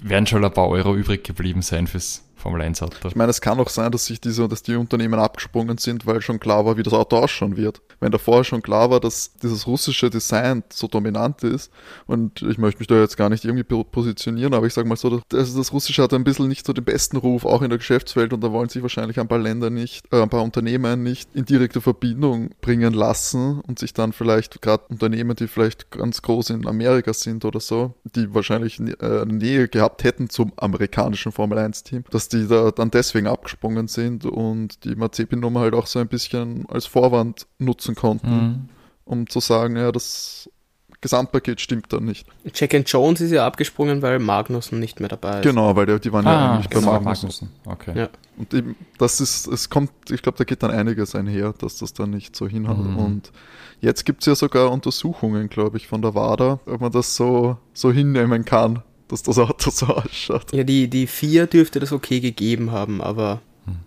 [0.00, 2.96] werden schon ein paar Euro übrig geblieben sein fürs Formel 1 Auto.
[3.06, 6.20] Ich meine, es kann auch sein, dass sich diese, dass die Unternehmen abgesprungen sind, weil
[6.22, 7.80] schon klar war, wie das Auto ausschauen wird.
[8.00, 11.70] Wenn davor schon klar war, dass dieses russische Design so dominant ist,
[12.06, 15.20] und ich möchte mich da jetzt gar nicht irgendwie positionieren, aber ich sage mal so,
[15.28, 18.32] dass das Russische hat ein bisschen nicht so den besten Ruf, auch in der Geschäftswelt,
[18.32, 21.44] und da wollen sich wahrscheinlich ein paar Länder nicht, äh, ein paar Unternehmen nicht in
[21.44, 26.66] direkte Verbindung bringen lassen und sich dann vielleicht gerade Unternehmen, die vielleicht ganz groß in
[26.66, 32.02] Amerika sind oder so, die wahrscheinlich äh, Nähe gehabt hätten zum amerikanischen Formel 1 Team,
[32.10, 36.66] dass die da dann deswegen abgesprungen sind und die Mazepin-Nummer halt auch so ein bisschen
[36.68, 38.68] als Vorwand nutzen konnten, mhm.
[39.04, 40.48] um zu sagen, ja, das
[41.02, 42.26] Gesamtpaket stimmt dann nicht.
[42.54, 45.42] Jack and Jones ist ja abgesprungen, weil Magnussen nicht mehr dabei ist.
[45.42, 47.50] Genau, weil die, die waren ah, ja eigentlich bei genau, Magnussen.
[47.66, 47.92] Okay.
[47.98, 48.08] Ja.
[48.38, 51.92] Und eben, das ist, es kommt, ich glaube, da geht dann einiges einher, dass das
[51.92, 52.86] dann nicht so hinhaut.
[52.86, 52.96] Mhm.
[52.98, 53.32] Und
[53.80, 57.58] jetzt gibt es ja sogar Untersuchungen, glaube ich, von der WADA, ob man das so,
[57.74, 60.52] so hinnehmen kann, dass das Auto so ausschaut.
[60.52, 63.40] Ja, die, die vier dürfte das okay gegeben haben, aber.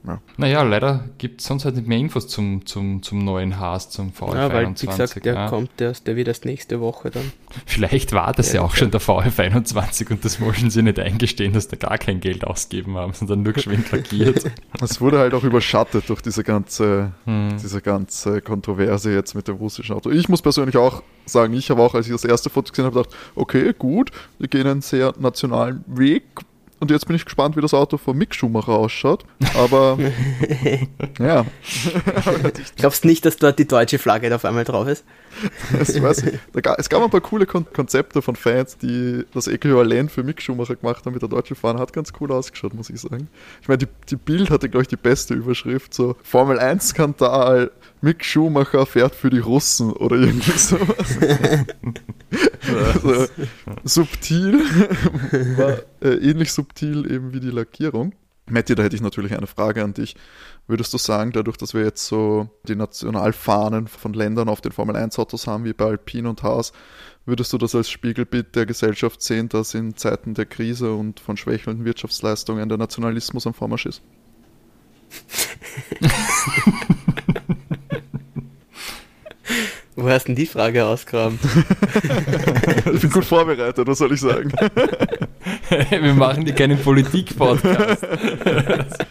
[0.07, 0.21] Ja.
[0.37, 4.11] Naja, leider gibt es sonst halt nicht mehr Infos zum, zum, zum neuen Haas, zum
[4.11, 4.35] VF21.
[4.35, 5.49] Ja, weil, wie gesagt, der ja.
[5.49, 7.31] kommt erst, der wird erst nächste Woche dann.
[7.65, 11.53] Vielleicht war das ja, ja auch schon der VF21 und das wollen sie nicht eingestehen,
[11.53, 14.45] dass da gar kein Geld ausgeben haben, sondern nur geschwind lackiert.
[14.81, 17.57] Es wurde halt auch überschattet durch diese ganze, hm.
[17.61, 20.11] diese ganze Kontroverse jetzt mit dem russischen Auto.
[20.11, 22.97] Ich muss persönlich auch sagen, ich habe auch, als ich das erste Foto gesehen habe,
[22.97, 26.23] gedacht, okay, gut, wir gehen einen sehr nationalen Weg,
[26.85, 29.25] und jetzt bin ich gespannt, wie das Auto von Mick Schumacher ausschaut.
[29.55, 29.97] Aber
[31.19, 31.43] ja.
[32.77, 35.03] Glaubst du nicht, dass dort die deutsche Flagge auf einmal drauf ist?
[35.77, 36.39] Das weiß ich.
[36.77, 40.75] Es gab ein paar coole Kon Konzepte von Fans, die das Äquivalent für Mick Schumacher
[40.75, 41.79] gemacht haben mit der deutschen Fahne.
[41.79, 43.27] Hat ganz cool ausgeschaut, muss ich sagen.
[43.61, 45.93] Ich meine, die, die Bild hatte, glaube ich, die beste Überschrift.
[45.93, 47.71] So Formel 1-Skandal,
[48.01, 51.17] Mick Schumacher fährt für die Russen oder irgendwie sowas.
[52.93, 53.27] also,
[53.83, 54.61] subtil,
[55.57, 58.13] war äh, ähnlich subtil eben wie die Lackierung.
[58.47, 60.15] Matti, da hätte ich natürlich eine Frage an dich.
[60.67, 64.95] Würdest du sagen, dadurch, dass wir jetzt so die Nationalfahnen von Ländern auf den Formel
[64.95, 66.71] 1 Autos haben, wie bei Alpine und Haas,
[67.25, 71.37] würdest du das als Spiegelbild der Gesellschaft sehen, dass in Zeiten der Krise und von
[71.37, 74.03] schwächelnden Wirtschaftsleistungen der Nationalismus am Vormarsch ist?
[79.95, 81.39] Wo hast denn die Frage ausgraben?
[82.93, 84.51] ich bin gut vorbereitet, was soll ich sagen?
[85.89, 88.05] Wir machen die keinen Politik-Podcast.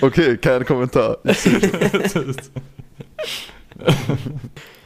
[0.00, 1.18] okay, kein Kommentar.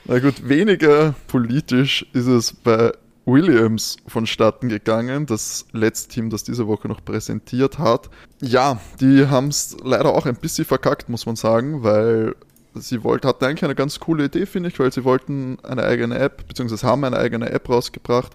[0.05, 2.93] Na gut, weniger politisch ist es bei
[3.27, 8.09] Williams vonstatten gegangen, das letzte Team, das diese Woche noch präsentiert hat.
[8.41, 12.35] Ja, die haben es leider auch ein bisschen verkackt, muss man sagen, weil
[12.75, 16.19] sie wollten, hatten eigentlich eine ganz coole Idee, finde ich, weil sie wollten eine eigene
[16.19, 18.33] App, beziehungsweise haben eine eigene App rausgebracht,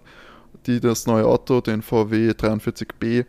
[0.68, 3.26] die das neue Auto, den VW 43b,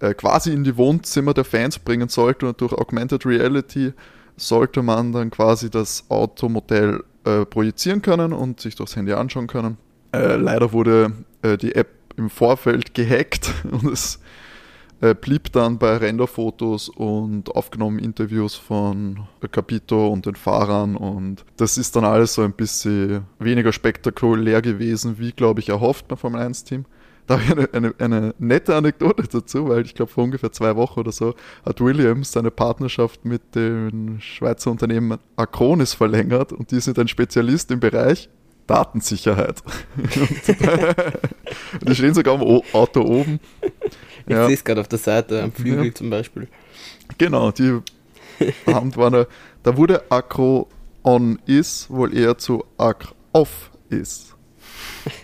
[0.00, 3.92] äh, quasi in die Wohnzimmer der Fans bringen sollte und durch Augmented Reality
[4.36, 9.76] sollte man dann quasi das Automodell äh, projizieren können und sich durchs Handy anschauen können.
[10.12, 14.20] Äh, leider wurde äh, die App im Vorfeld gehackt und es
[15.00, 21.78] äh, blieb dann bei Renderfotos und aufgenommen Interviews von Capito und den Fahrern und das
[21.78, 26.40] ist dann alles so ein bisschen weniger spektakulär gewesen, wie glaube ich erhofft beim Formel
[26.40, 26.84] 1 Team.
[27.26, 30.74] Da habe ich eine, eine, eine, nette Anekdote dazu, weil ich glaube vor ungefähr zwei
[30.74, 31.34] Wochen oder so
[31.64, 37.70] hat Williams seine Partnerschaft mit dem Schweizer Unternehmen Acronis verlängert und die sind ein Spezialist
[37.70, 38.28] im Bereich
[38.66, 39.62] Datensicherheit.
[41.82, 43.40] die stehen sogar am Auto oben
[44.30, 44.46] ich ja.
[44.46, 45.94] sehe es gerade auf der Seite, am Flügel ja.
[45.94, 46.46] zum Beispiel.
[47.18, 47.80] Genau, die
[48.66, 49.26] haben war
[49.62, 50.68] da wurde Acro
[51.02, 54.34] on is wohl eher zu Acro off is.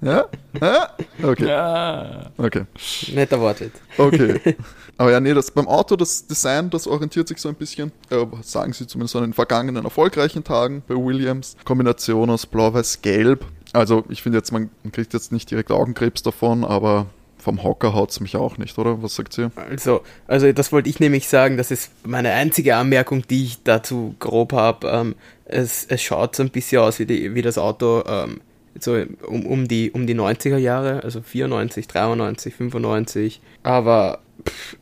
[0.00, 0.26] Ja?
[0.60, 0.90] ja?
[1.20, 1.48] Okay.
[1.48, 2.30] Ja.
[2.36, 2.66] Okay.
[3.12, 3.72] Netter Wortwitz.
[3.96, 4.54] Okay.
[4.96, 8.24] Aber ja, nee, das, beim Auto, das Design, das orientiert sich so ein bisschen, äh,
[8.42, 11.56] sagen sie zumindest an den vergangenen erfolgreichen Tagen bei Williams.
[11.64, 13.44] Kombination aus Blau-Weiß-Gelb.
[13.72, 17.06] Also ich finde jetzt, man kriegt jetzt nicht direkt Augenkrebs davon, aber
[17.48, 19.02] vom Hocker haut es mich auch nicht, oder?
[19.02, 19.50] Was sagt ihr?
[19.56, 24.14] Also, also das wollte ich nämlich sagen, das ist meine einzige Anmerkung, die ich dazu
[24.18, 24.86] grob habe.
[24.86, 25.14] Ähm,
[25.46, 28.42] es, es schaut so ein bisschen aus wie, die, wie das Auto ähm,
[28.78, 33.40] so um, um, die, um die 90er Jahre, also 94, 93, 95.
[33.62, 34.18] Aber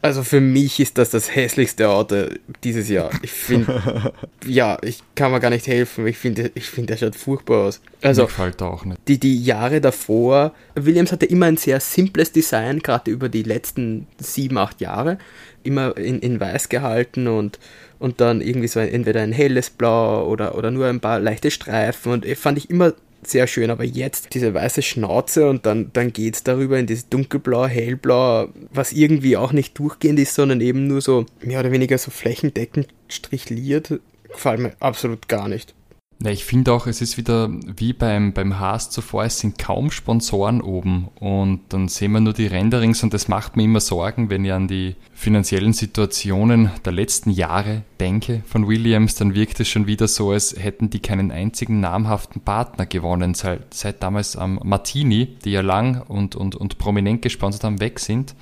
[0.02, 2.26] also für mich ist das das hässlichste Auto
[2.62, 3.10] dieses Jahr.
[3.22, 4.12] Ich finde,
[4.46, 6.06] ja, ich kann mir gar nicht helfen.
[6.06, 7.80] Ich finde, ich finde, der schaut furchtbar aus.
[8.02, 9.00] Also, Mir gefällt auch nicht.
[9.08, 14.06] Die, die Jahre davor, Williams hatte immer ein sehr simples Design, gerade über die letzten
[14.18, 15.18] sieben, acht Jahre.
[15.62, 17.58] Immer in, in weiß gehalten und,
[17.98, 21.50] und dann irgendwie so ein, entweder ein helles Blau oder, oder nur ein paar leichte
[21.50, 22.12] Streifen.
[22.12, 22.92] Und fand ich immer
[23.30, 27.08] sehr schön, aber jetzt diese weiße Schnauze und dann, dann geht es darüber in dieses
[27.08, 31.98] dunkelblau, hellblau, was irgendwie auch nicht durchgehend ist, sondern eben nur so mehr oder weniger
[31.98, 35.74] so flächendeckend strichliert, gefällt mir absolut gar nicht.
[36.22, 39.90] Ja, ich finde auch, es ist wieder wie beim, beim Haas zuvor, es sind kaum
[39.90, 44.30] Sponsoren oben und dann sehen wir nur die Renderings und das macht mir immer Sorgen,
[44.30, 49.68] wenn ich an die finanziellen Situationen der letzten Jahre denke von Williams, dann wirkt es
[49.68, 54.58] schon wieder so, als hätten die keinen einzigen namhaften Partner gewonnen, seit, seit damals am
[54.64, 58.34] Martini, die ja lang und, und, und prominent gesponsert haben, weg sind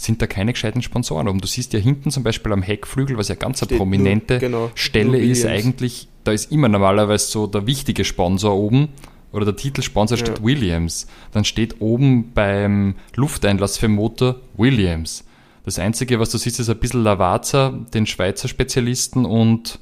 [0.00, 1.40] sind da keine gescheiten Sponsoren oben.
[1.40, 4.70] Du siehst ja hinten zum Beispiel am Heckflügel, was ja ganz eine prominente nur, genau,
[4.74, 8.88] Stelle ist, eigentlich da ist immer normalerweise so der wichtige Sponsor oben
[9.32, 10.44] oder der Titelsponsor steht ja.
[10.44, 11.06] Williams.
[11.32, 15.24] Dann steht oben beim Lufteinlass für Motor Williams.
[15.64, 19.78] Das Einzige, was du siehst, ist ein bisschen Lavazza, den Schweizer Spezialisten und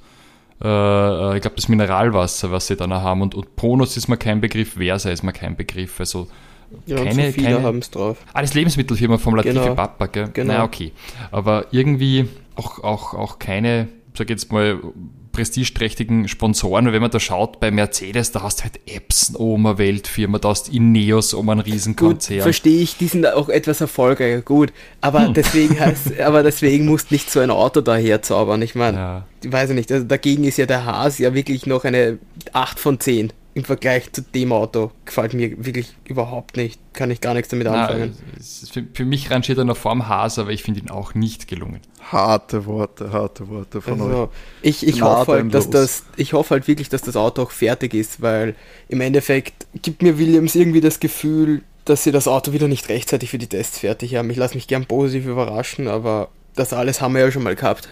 [0.63, 3.23] äh, äh ich glaube das Mineralwasser, was sie dann haben.
[3.23, 5.99] Und, und Ponos ist mir kein Begriff, Versa ist mir kein Begriff.
[6.01, 6.29] Also
[6.87, 8.19] Ja, keine, so keine haben es drauf.
[8.35, 9.75] Ah, das Lebensmittelfirma vom Latifi Genau.
[9.75, 10.29] Papa, gell?
[10.33, 10.53] Genau.
[10.53, 10.93] Na, okay.
[11.31, 14.79] Aber irgendwie auch, auch, auch keine, sag jetzt mal,
[15.39, 16.87] prestigeträchtigen Sponsoren.
[16.89, 20.39] Und wenn man da schaut bei Mercedes, da hast du halt Epson um eine Weltfirma,
[20.39, 22.41] da hast du Ineos um einen Gut, Riesenkonzern.
[22.43, 24.73] verstehe ich, die sind auch etwas erfolgreicher, gut.
[25.01, 25.35] Aber Hm.
[25.35, 28.61] deswegen heißt, aber deswegen musst nicht so ein Auto daher zaubern.
[28.63, 29.25] Ich meine, Ja.
[29.45, 32.19] ich weiß nicht, also dagegen ist ja der Haas ja wirklich noch eine
[32.53, 34.93] 8 von 10 im Vergleich zu dem Auto.
[35.05, 36.81] Gefällt mir wirklich überhaupt nicht.
[36.93, 38.17] Kann ich gar nichts damit Na, anfangen.
[38.39, 41.15] es ist für, für mich rangiert er noch vorm Haas, aber ich finde ihn auch
[41.15, 41.81] nicht gelungen.
[42.13, 44.07] Harte Worte, harte Worte von euch.
[44.07, 44.31] Also,
[44.63, 47.95] ich, ich hoffe halt, dass das, ich hoffe halt wirklich, dass das Auto auch fertig
[47.95, 48.55] ist, weil
[48.89, 53.31] im Endeffekt gibt mir Williams irgendwie das Gefühl, dass sie das Auto wieder nicht rechtzeitig
[53.31, 54.31] für die Tests fertig haben.
[54.31, 57.89] Ich lasse mich gern positiv überraschen, aber das alles haben wir ja schon mal gehabt.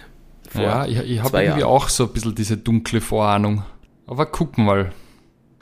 [0.53, 1.71] Ja, ich, ich habe irgendwie Jahren.
[1.71, 3.63] auch so ein bisschen diese dunkle Vorahnung.
[4.05, 4.91] Aber gucken mal.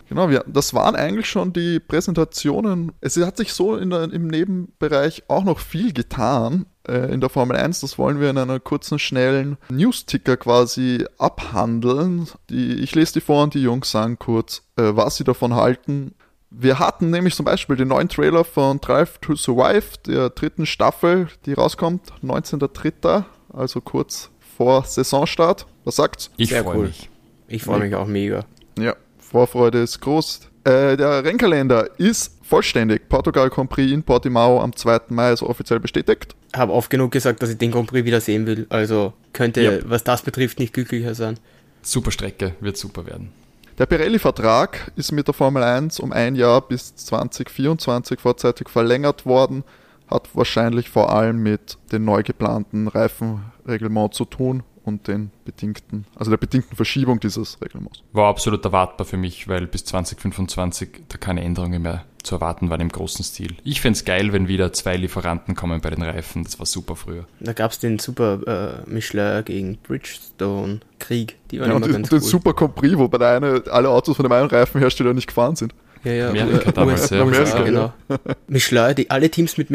[0.08, 2.92] Genau, wir, das waren eigentlich schon die Präsentationen.
[3.02, 7.30] Es hat sich so in der, im Nebenbereich auch noch viel getan äh, in der
[7.30, 7.82] Formel 1.
[7.82, 12.28] Das wollen wir in einer kurzen, schnellen News-Ticker quasi abhandeln.
[12.50, 16.14] Die, ich lese die vor und die Jungs sagen kurz, äh, was sie davon halten.
[16.52, 21.28] Wir hatten nämlich zum Beispiel den neuen Trailer von Drive to Survive, der dritten Staffel,
[21.46, 25.66] die rauskommt, 19.03., also kurz vor Saisonstart.
[25.84, 26.30] Was sagt's?
[26.38, 26.86] Ich freue cool.
[26.88, 27.10] mich.
[27.48, 28.46] Ich freue mich auch mega.
[28.78, 28.96] Ja,
[29.30, 30.42] Vorfreude ist groß.
[30.64, 33.10] Äh, der Rennkalender ist vollständig.
[33.10, 35.02] Portugal Grand Prix in Portimao am 2.
[35.10, 36.36] Mai ist offiziell bestätigt.
[36.56, 38.66] Habe oft genug gesagt, dass ich den Grand Prix wieder sehen will.
[38.70, 39.86] Also könnte, Yep.
[39.88, 41.38] was das betrifft, nicht glücklicher sein.
[41.82, 43.32] Super Strecke, wird super werden.
[43.78, 49.64] Der Pirelli-Vertrag ist mit der Formel 1 um ein Jahr bis 2024 vorzeitig verlängert worden.
[50.08, 56.32] Hat wahrscheinlich vor allem mit dem neu geplanten Reifenreglement zu tun und den bedingten, also
[56.32, 58.02] der bedingten Verschiebung dieses Reglements.
[58.14, 62.82] War absolut erwartbar für mich, weil bis 2025 da keine Änderungen mehr zu erwarten waren
[62.82, 63.56] im großen Stil.
[63.64, 66.44] Ich fände es geil, wenn wieder zwei Lieferanten kommen bei den Reifen.
[66.44, 67.26] Das war super früher.
[67.40, 71.36] Da gab es den super äh, Michelin gegen Bridgestone Krieg.
[71.52, 72.28] Die waren Ja, und immer den, ganz den cool.
[72.28, 75.76] Super Compris, wo bei der eine alle Autos von dem einen Reifenhersteller nicht gefahren sind.
[76.04, 77.22] Ja, ja, Amerika U- damals, ja.
[77.22, 77.94] Amerika, genau.
[78.48, 79.70] Michelin, die, alle Teams mit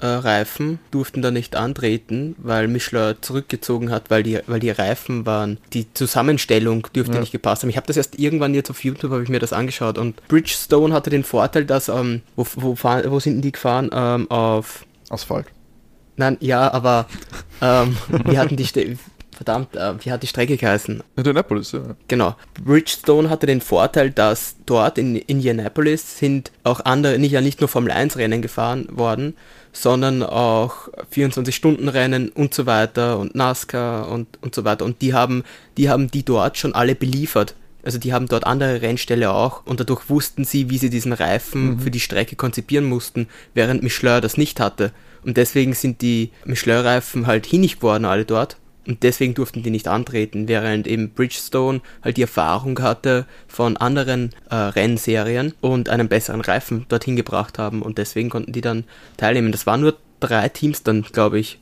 [0.00, 5.58] Michelin-Reifen durften da nicht antreten, weil Michelin zurückgezogen hat, weil die, weil die Reifen waren,
[5.72, 7.20] die Zusammenstellung dürfte Ja.
[7.20, 7.70] nicht gepasst haben.
[7.70, 10.94] Ich habe das erst irgendwann jetzt auf YouTube, habe ich mir das angeschaut und Bridgestone
[10.94, 13.90] hatte den Vorteil, dass, ähm, wo, wo, fahren, wo sind denn die gefahren?
[13.92, 15.46] Ähm, auf, Asphalt.
[16.16, 17.06] nein, ja, aber
[17.62, 18.96] ähm, wie hatten die, Ste
[19.32, 21.02] verdammt, äh, wie hat die Strecke geheißen?
[21.16, 21.80] Indianapolis, ja.
[22.08, 22.34] Genau.
[22.64, 27.68] Bridgestone hatte den Vorteil, dass dort in Indianapolis sind auch andere, nicht, ja nicht nur
[27.68, 29.34] Formel 1 Rennen gefahren worden,
[29.76, 34.84] sondern auch 24-Stunden-Rennen und so weiter und NASCAR und, und so weiter.
[34.84, 35.44] Und die haben,
[35.76, 37.54] die haben die dort schon alle beliefert.
[37.82, 41.78] Also die haben dort andere Rennställe auch und dadurch wussten sie, wie sie diesen Reifen
[41.78, 44.92] für die Strecke konzipieren mussten, während Michelin das nicht hatte.
[45.24, 48.56] Und deswegen sind die Michelin-Reifen halt hinig geworden, alle dort.
[48.86, 54.32] Und deswegen durften die nicht antreten, während eben Bridgestone halt die Erfahrung hatte von anderen
[54.50, 58.84] äh, Rennserien und einen besseren Reifen dorthin gebracht haben und deswegen konnten die dann
[59.16, 59.52] teilnehmen.
[59.52, 61.58] Das waren nur drei Teams dann, glaube ich,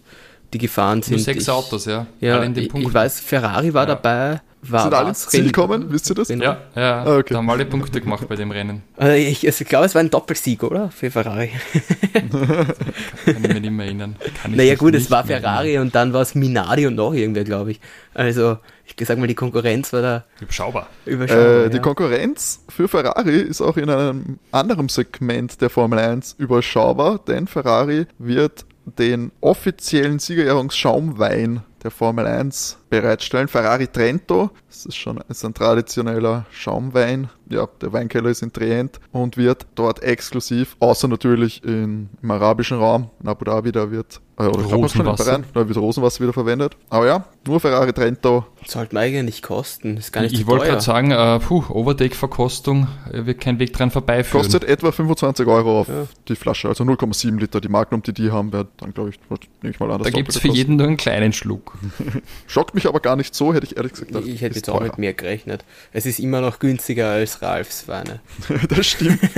[0.53, 1.15] die gefahren sind.
[1.17, 2.07] Nur sechs ich, Autos, ja.
[2.21, 3.95] Ja, ich, ich weiß, Ferrari war Ja.
[3.95, 4.41] dabei.
[4.71, 5.87] War, Sind alle ins Ziel gekommen?
[5.91, 6.29] Wisst ihr das?
[6.29, 7.35] Ja, ja, Ah, okay.
[7.35, 8.83] da haben alle Punkte gemacht bei dem Rennen.
[9.01, 10.91] Äh, Ich, also ich glaube, es war ein Doppelsieg, oder?
[10.91, 11.51] Für Ferrari.
[12.13, 14.17] Kann ich mich nicht mehr erinnern.
[14.49, 17.81] Naja gut, es war Ferrari und dann war es Minardi und noch irgendwer, glaube ich.
[18.15, 20.25] Also, ich sag mal, die Konkurrenz war da.
[20.41, 20.89] Überschaubar.
[21.07, 21.65] überschaubar.
[21.67, 21.83] Äh, die ja.
[21.83, 28.07] Konkurrenz für Ferrari ist auch in einem anderen Segment der Formel 1 überschaubar, denn Ferrari
[28.19, 28.65] wird
[28.99, 33.47] den offiziellen Siegerehrungsschaumwein der Formel 1 bereitstellen.
[33.47, 37.29] Ferrari Trento, das ist schon ein traditioneller Schaumwein.
[37.55, 42.79] Ja, der Weinkeller ist in Trient und wird dort exklusiv, außer natürlich in, im arabischen
[42.79, 45.25] Raum, in Abu Dhabi, da wird, äh, oder ich glaub, schon in Rosenwasser.
[45.25, 46.77] Bahrain, da wird Rosenwasser wieder verwendet.
[46.91, 48.45] Aber ja, nur Ferrari Trento.
[48.67, 49.97] Sollte man eigentlich kosten.
[49.99, 50.73] Ist gar nicht Ich wollte teuer.
[50.73, 54.43] gerade sagen, äh, puh, Overtake-Verkostung äh, wird kein Weg dran vorbeiführen.
[54.43, 56.07] Kostet etwa 25 Euro auf Ja.
[56.29, 57.61] die Flasche, also 0,7 Liter.
[57.61, 59.19] Die Magnum, die die haben, wird dann, glaube ich,
[59.63, 61.75] nehme ich mal an, da gibt es für jeden nur einen kleinen Schluck.
[62.47, 64.27] Schockt mich aber gar nicht so, hätte ich ehrlich gesagt gedacht.
[64.27, 64.85] Ich hätte jetzt auch teurer.
[64.89, 65.65] mit mehr gerechnet.
[65.93, 68.21] Es ist immer noch günstiger als Ralfs Weine.
[68.69, 69.21] das stimmt.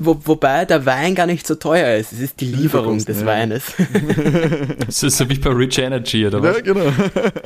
[0.00, 2.12] Wo, wobei der Wein gar nicht so teuer ist.
[2.12, 3.26] Es ist die Lieferung des ja.
[3.26, 3.64] Weines.
[4.86, 6.56] Das ist so wie bei Rich Energy, oder was?
[6.56, 6.92] ja, genau.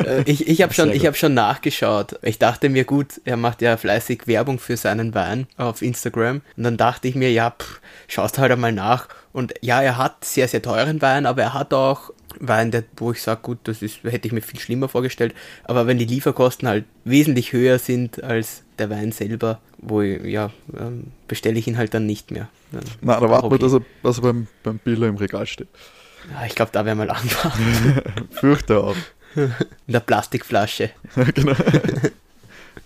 [0.04, 2.18] Äh, ich ich habe schon, ich hab schon nachgeschaut.
[2.22, 6.42] Ich dachte mir, gut, er macht ja fleißig Werbung für seinen Wein auf Instagram.
[6.56, 9.08] Und dann dachte ich mir, ja, pff, schaust halt einmal nach.
[9.32, 12.10] Und ja, er hat sehr, sehr teuren Wein, aber er hat auch
[12.40, 15.34] Wein, der, wo ich sage, gut, das ist, hätte ich mir viel schlimmer vorgestellt.
[15.64, 20.50] Aber wenn die Lieferkosten halt wesentlich höher sind als der Wein selber, wo ich, ja,
[20.78, 22.48] ähm, bestelle ich ihn halt dann nicht mehr.
[22.70, 25.68] Dann Na, da warten wir, dass er, dass er beim, beim Biller im Regal steht.
[26.30, 28.00] Ja, ich glaube, da wäre mal anfangen.
[28.30, 28.96] Fürchte auch.
[29.34, 29.52] In
[29.88, 30.90] der Plastikflasche.
[31.34, 31.54] genau.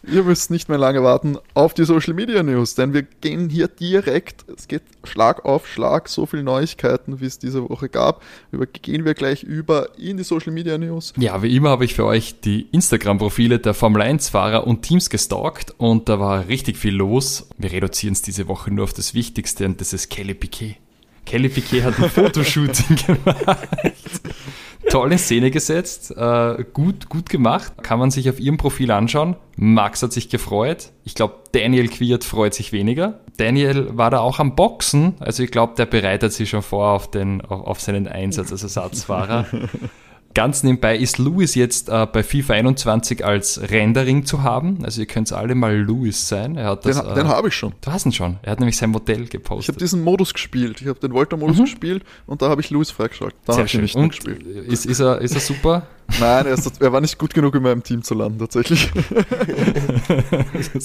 [0.09, 3.67] Ihr müsst nicht mehr lange warten auf die Social Media News, denn wir gehen hier
[3.67, 8.23] direkt, es geht Schlag auf Schlag, so viele Neuigkeiten, wie es diese Woche gab.
[8.53, 11.13] Über, gehen wir gleich über in die Social Media News.
[11.17, 15.75] Ja, wie immer habe ich für euch die Instagram-Profile der Formel 1-Fahrer und Teams gestalkt
[15.77, 17.49] und da war richtig viel los.
[17.59, 20.77] Wir reduzieren es diese Woche nur auf das Wichtigste und das ist Kelly Piquet.
[21.25, 23.69] Kelly Piquet hat ein Fotoshooting gemacht
[24.91, 27.73] tolle Szene gesetzt, äh, gut, gut gemacht.
[27.83, 29.37] Kann man sich auf ihrem Profil anschauen.
[29.57, 30.91] Max hat sich gefreut.
[31.05, 33.21] Ich glaube, Daniel Quiert freut sich weniger.
[33.37, 37.11] Daniel war da auch am Boxen, also ich glaube, der bereitet sich schon vor auf,
[37.11, 39.47] den, auf, auf seinen Einsatz als Ersatzfahrer.
[40.37, 44.85] Ganz nebenbei ist Louis jetzt äh, bei FIFA 21 als Rendering zu haben.
[44.85, 46.59] Also ihr könnt alle mal Louis sein.
[46.59, 47.73] Er hat das, den, äh, den habe ich schon.
[47.81, 48.37] Du hast ihn schon.
[48.43, 49.63] Er hat nämlich sein Modell gepostet.
[49.63, 50.83] Ich habe diesen Modus gespielt.
[50.83, 51.63] Ich habe den Volta-Modus mhm.
[51.63, 53.39] gespielt und da habe ich Louis freigeschaltet.
[53.47, 54.43] Da habe ich nicht und gespielt.
[54.47, 55.87] Ist, ist, er, ist er super?
[56.21, 58.91] Nein, er, ist, er, war nicht gut genug in meinem Team zu landen, tatsächlich.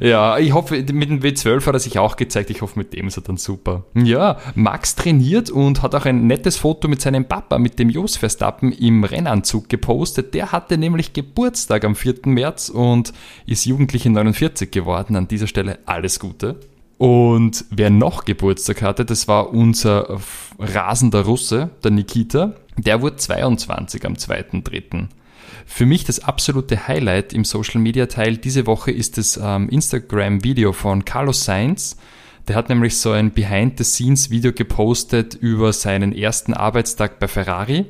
[0.00, 2.50] ja, ich hoffe, mit dem W12 hat er sich auch gezeigt.
[2.50, 3.84] Ich hoffe, mit dem ist er dann super.
[3.94, 8.16] Ja, Max trainiert und hat auch ein nettes Foto mit seinem Papa, mit dem Jos
[8.16, 10.34] Verstappen, im Rennanzug gepostet.
[10.34, 12.20] Der hatte nämlich Geburtstag am 4.
[12.24, 13.12] März und
[13.46, 15.14] ist Jugendliche 49 geworden.
[15.16, 16.58] An dieser Stelle alles Gute.
[16.98, 20.18] Und wer noch Geburtstag hatte, das war unser
[20.58, 22.54] rasender Russe, der Nikita.
[22.78, 25.08] Der wurde 22 am 2.3.
[25.66, 30.72] Für mich das absolute Highlight im Social Media Teil diese Woche ist das ähm, Instagram-Video
[30.72, 31.96] von Carlos Sainz.
[32.46, 37.84] Der hat nämlich so ein Behind-the-Scenes-Video gepostet über seinen ersten Arbeitstag bei Ferrari.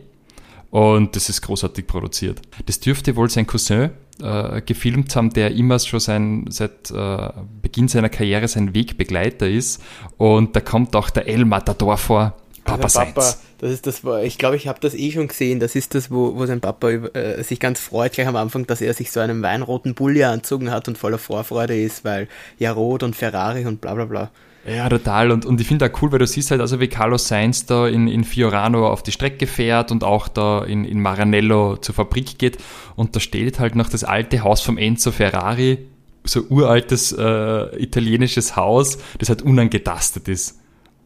[0.71, 2.41] Und das ist großartig produziert.
[2.67, 3.91] Das dürfte wohl sein Cousin
[4.23, 7.29] äh, gefilmt haben, der immer schon sein, seit äh,
[7.63, 9.83] Beginn seiner Karriere sein Wegbegleiter ist.
[10.17, 12.37] Und da kommt auch der El Matador vor.
[12.69, 15.59] Papa, also Papa das ist das, ich glaube, ich habe das eh schon gesehen.
[15.59, 18.81] Das ist das, wo, wo sein Papa äh, sich ganz freut, gleich am Anfang, dass
[18.81, 23.03] er sich so einen weinroten Bulli anzogen hat und voller Vorfreude ist, weil ja Rot
[23.03, 24.31] und Ferrari und bla bla bla.
[24.67, 25.31] Ja, total.
[25.31, 27.89] Und, und ich finde auch cool, weil du siehst halt also, wie Carlos Sainz da
[27.89, 32.39] in, in Fiorano auf die Strecke fährt und auch da in, in Maranello zur Fabrik
[32.39, 32.59] geht.
[32.95, 35.79] Und da steht halt noch das alte Haus vom Enzo Ferrari,
[36.25, 40.61] so uraltes äh, italienisches Haus, das halt unangetastet ist.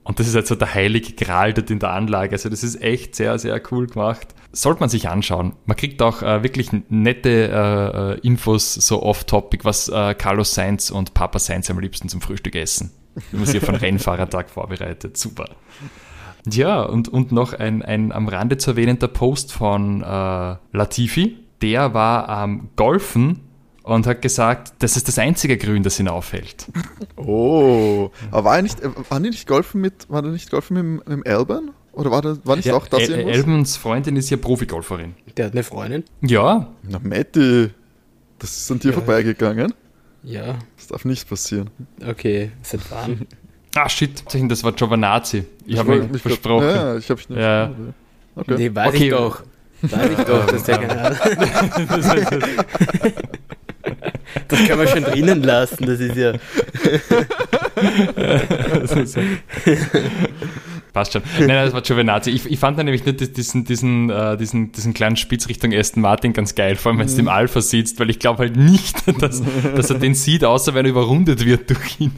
[0.04, 2.32] Und das ist halt so der heilige Gral dort in der Anlage.
[2.32, 4.34] Also das ist echt sehr, sehr cool gemacht.
[4.50, 5.54] Sollte man sich anschauen.
[5.64, 11.14] Man kriegt auch äh, wirklich nette äh, Infos so off-topic, was äh, Carlos Sainz und
[11.14, 12.90] Papa Sainz am liebsten zum Frühstück essen.
[13.30, 15.16] Wenn man sich auf einen Rennfahrertag vorbereitet.
[15.16, 15.48] Super.
[16.50, 21.36] Ja, und, und noch ein, ein am Rande zu erwähnender Post von äh, Latifi.
[21.62, 23.51] Der war am Golfen
[23.82, 26.66] und hat gesagt, das ist das einzige Grün, das ihn aufhält.
[27.16, 28.78] Oh, aber war er nicht,
[29.10, 31.70] war nicht golfen mit, war er nicht golfen mit, mit dem Alban?
[31.92, 35.14] Oder war, das, war nicht ja, auch das El Albans Freundin ist ja Profigolferin.
[35.36, 36.04] Der hat eine Freundin?
[36.22, 36.72] Ja.
[36.82, 37.70] Na, Matti,
[38.38, 38.94] das ist an dir ja.
[38.94, 39.74] vorbeigegangen.
[40.22, 40.58] Ja.
[40.76, 41.70] Das darf nicht passieren.
[42.06, 43.26] Okay, seit wann?
[43.74, 45.44] ah, shit, das war Giovanazzi.
[45.66, 46.66] Ich, ich habe mich versprochen.
[46.66, 47.74] Ja, ich habe nicht ja.
[48.36, 48.54] Okay.
[48.56, 49.04] Nee, weiß okay.
[49.04, 49.42] ich doch.
[49.82, 51.18] Weiß ich doch, dass der Ahnung.
[54.52, 56.32] Das kann man schon drinnen lassen, das ist ja.
[60.92, 61.22] Passt schon.
[61.38, 62.30] Nein, das war Giovinazzi.
[62.30, 66.02] Ich, ich fand dann nämlich nur diesen, diesen, äh, diesen, diesen kleinen Spitz Richtung Aston
[66.02, 67.20] Martin ganz geil, vor allem wenn es mhm.
[67.20, 69.42] im Alpha sitzt, weil ich glaube halt nicht, dass,
[69.74, 72.12] dass er den sieht, außer wenn er überrundet wird durch ihn.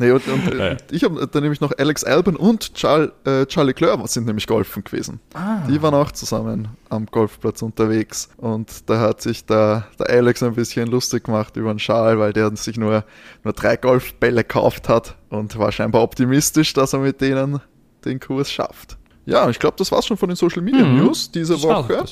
[0.00, 0.76] Nee, und, und ja.
[0.90, 4.82] ich habe dann nämlich noch Alex Alban und Charles, äh, Charlie Leclerc sind nämlich golfen
[4.82, 5.20] gewesen.
[5.34, 5.58] Ah.
[5.68, 8.30] Die waren auch zusammen am Golfplatz unterwegs.
[8.38, 12.32] Und da hat sich der, der Alex ein bisschen lustig gemacht über den Charles, weil
[12.32, 13.04] der sich nur,
[13.44, 17.60] nur drei Golfbälle gekauft hat und war scheinbar optimistisch, dass er mit denen
[18.06, 18.96] den Kurs schafft.
[19.26, 20.96] Ja, ich glaube, das war's schon von den Social Media mhm.
[20.96, 22.04] News diese das Woche.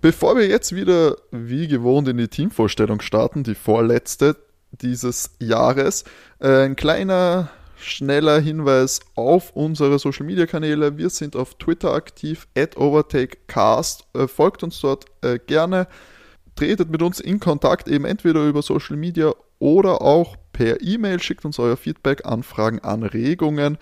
[0.00, 4.36] Bevor wir jetzt wieder wie gewohnt in die Teamvorstellung starten, die vorletzte,
[4.80, 6.04] dieses Jahres.
[6.38, 10.98] Äh, ein kleiner, schneller Hinweis auf unsere Social Media Kanäle.
[10.98, 14.04] Wir sind auf Twitter aktiv, at OvertakeCast.
[14.14, 15.88] Äh, folgt uns dort äh, gerne.
[16.54, 21.20] Tretet mit uns in Kontakt, eben entweder über Social Media oder auch per E-Mail.
[21.20, 23.78] Schickt uns euer Feedback, Anfragen, Anregungen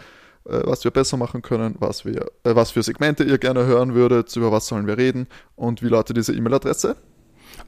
[0.46, 4.36] was wir besser machen können, was, wir, äh, was für Segmente ihr gerne hören würdet,
[4.36, 5.26] über was sollen wir reden
[5.56, 6.96] und wie lautet diese E-Mail-Adresse?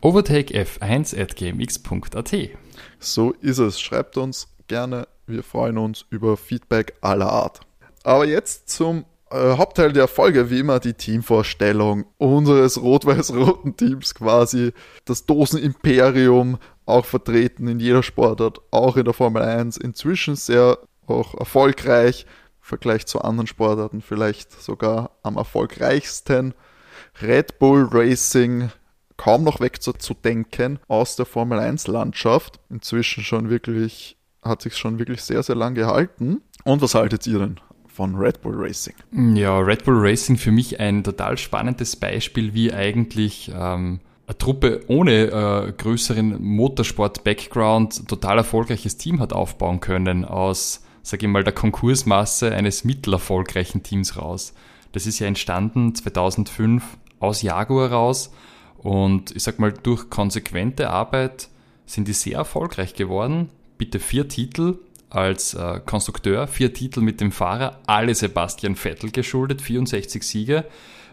[0.03, 2.35] Overtakef1 at gmx.at
[2.99, 3.81] so ist es.
[3.81, 5.09] Schreibt uns gerne.
[5.27, 7.61] Wir freuen uns über Feedback aller Art.
[8.05, 14.73] Aber jetzt zum Äh, Hauptteil der Folge wie immer die Teamvorstellung unseres rot-weiß-roten Teams quasi.
[15.05, 19.79] Das Dosenimperium auch vertreten in jeder Sportart, auch in der Formel 1.
[19.79, 20.79] Inzwischen sehr
[21.09, 22.25] auch erfolgreich
[22.61, 26.55] im Vergleich zu anderen Sportarten, vielleicht sogar am erfolgreichsten.
[27.21, 28.71] Red Bull Racing
[29.17, 32.61] kaum noch wegzudenken aus der Formel 1 Landschaft.
[32.71, 36.43] Inzwischen schon wirklich, hat sich schon wirklich sehr, sehr lang gehalten.
[36.65, 38.95] Und was haltet ihr denn von Red Bull Racing?
[39.35, 44.83] Ja, Red Bull Racing für mich ein total spannendes Beispiel, wie eigentlich ähm, eine Truppe
[44.89, 51.55] ohne äh, größeren Motorsport-Background total erfolgreiches Team hat aufbauen können aus, sage ich mal, der
[51.55, 54.53] Konkursmasse eines mittelerfolgreichen Teams raus.
[54.93, 56.83] Das ist ja entstanden 2005
[57.21, 58.33] aus Jaguar raus
[58.87, 61.49] und ich sag mal, durch konsequente Arbeit
[61.87, 63.49] sind die sehr erfolgreich geworden.
[63.79, 64.79] Bitte vier Titel
[65.11, 70.67] als äh, Konstrukteur, vier Titel mit dem Fahrer, alle Sebastian Vettel geschuldet, 64 Siege.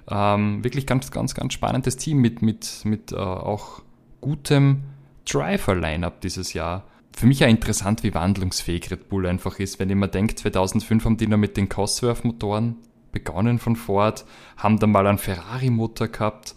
[0.07, 3.81] Ähm, wirklich ganz, ganz, ganz spannendes Team mit, mit, mit äh, auch
[4.21, 4.83] gutem
[5.27, 6.83] Driver-Line-Up dieses Jahr.
[7.17, 9.79] Für mich ja interessant, wie wandlungsfähig Red Bull einfach ist.
[9.79, 12.75] Wenn ich mir denke, 2005 haben die noch mit den Cosworth-Motoren
[13.11, 14.25] begonnen von Ford,
[14.57, 16.53] haben dann mal einen Ferrari-Motor gehabt,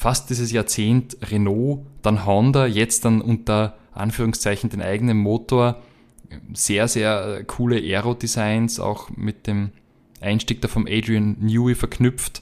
[0.00, 5.82] fast dieses Jahrzehnt Renault, dann Honda, jetzt dann unter Anführungszeichen den eigenen Motor.
[6.54, 9.72] Sehr, sehr coole Aero-Designs, auch mit dem
[10.22, 12.40] Einstieg da vom Adrian Newey verknüpft.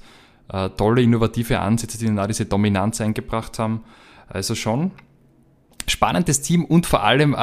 [0.52, 3.82] Äh, tolle innovative Ansätze, die dann auch diese Dominanz eingebracht haben.
[4.28, 4.92] Also schon
[5.88, 7.38] spannendes Team und vor allem äh,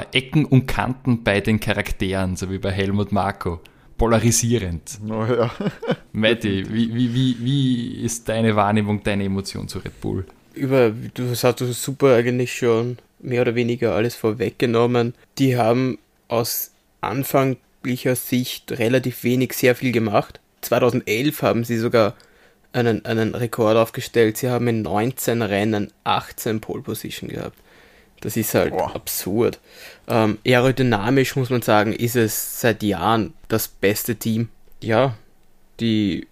[0.00, 3.60] äh, Ecken und Kanten bei den Charakteren, so wie bei Helmut Marko
[4.00, 4.98] polarisierend.
[5.10, 5.50] Oh ja.
[6.12, 10.24] Matti, wie, wie, wie, wie ist deine Wahrnehmung, deine Emotion zu Red Bull?
[10.54, 15.14] Über, du hast du super eigentlich schon mehr oder weniger alles vorweggenommen.
[15.36, 15.98] Die haben
[16.28, 16.72] aus
[17.02, 20.40] anfänglicher Sicht relativ wenig sehr viel gemacht.
[20.62, 22.14] 2011 haben sie sogar
[22.72, 24.38] einen, einen Rekord aufgestellt.
[24.38, 27.58] Sie haben in 19 Rennen 18 Pole Position gehabt.
[28.20, 28.94] Das ist halt Boah.
[28.94, 29.58] absurd.
[30.06, 34.48] Ähm, aerodynamisch muss man sagen, ist es seit Jahren das beste Team.
[34.82, 35.16] Ja,
[35.80, 36.26] die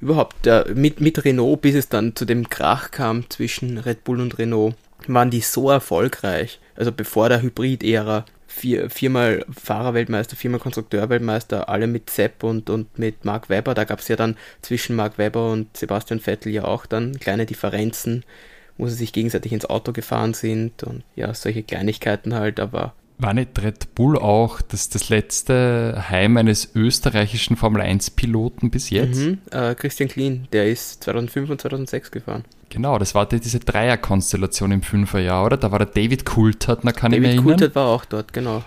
[0.00, 4.20] überhaupt äh, mit, mit Renault, bis es dann zu dem Krach kam zwischen Red Bull
[4.20, 4.74] und Renault,
[5.06, 6.60] waren die so erfolgreich.
[6.76, 13.24] Also bevor der Hybrid-Ära, vier, viermal Fahrerweltmeister, viermal Konstrukteurweltmeister, alle mit Sepp und, und mit
[13.24, 13.74] Mark Webber.
[13.74, 17.46] Da gab es ja dann zwischen Mark Webber und Sebastian Vettel ja auch dann kleine
[17.46, 18.24] Differenzen
[18.80, 22.94] wo sie sich gegenseitig ins Auto gefahren sind und ja, solche Kleinigkeiten halt, aber.
[23.18, 29.18] War nicht Red Bull auch das, das letzte Heim eines österreichischen Formel 1-Piloten bis jetzt?
[29.18, 32.44] Mhm, äh, Christian Klien, der ist 2005 und 2006 gefahren.
[32.70, 35.58] Genau, das war diese Dreierkonstellation im Fünferjahr, oder?
[35.58, 37.44] Da war der David Coulthard, da kann David ich mich erinnern.
[37.44, 38.64] David Coulthard war auch dort, genau.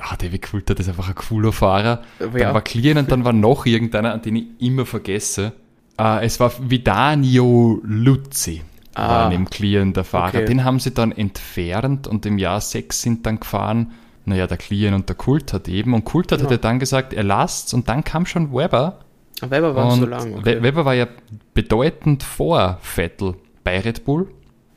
[0.00, 2.02] Ah, David Coulthard ist einfach ein cooler Fahrer.
[2.20, 5.52] Aber dann war Klien und dann war noch irgendeiner, an den ich immer vergesse.
[6.00, 8.62] Uh, es war Vidanio Luzzi
[8.94, 10.28] ah, war neben Client der Fahrer.
[10.28, 10.44] Okay.
[10.46, 13.92] Den haben sie dann entfernt und im Jahr 6 sind dann gefahren,
[14.24, 15.94] naja, der Client und der Kult hat eben.
[15.94, 16.44] Und Kult genau.
[16.44, 19.00] hatte dann gesagt, er lasst und dann kam schon Weber.
[19.40, 20.34] Weber war und so lang.
[20.34, 20.62] Okay.
[20.62, 21.08] Weber war ja
[21.54, 23.34] bedeutend vor Vettel
[23.64, 24.28] bei Red Bull.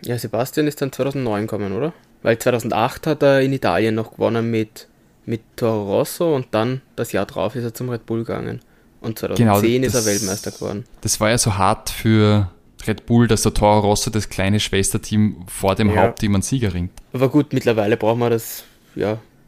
[0.03, 1.93] Ja, Sebastian ist dann 2009 gekommen, oder?
[2.23, 4.87] Weil 2008 hat er in Italien noch gewonnen mit,
[5.25, 8.61] mit Toro Rosso und dann das Jahr drauf ist er zum Red Bull gegangen.
[9.01, 10.85] Und 2010 genau, das, ist er Weltmeister geworden.
[11.01, 12.49] Das war ja so hart für,
[12.87, 16.03] Red Bull, dass der Toro Rosso das kleine Schwesterteam vor dem ja.
[16.03, 16.91] Hauptteam an Sieger ringt.
[17.13, 18.63] Aber gut, mittlerweile brauchen wir das,
[18.95, 19.19] ja,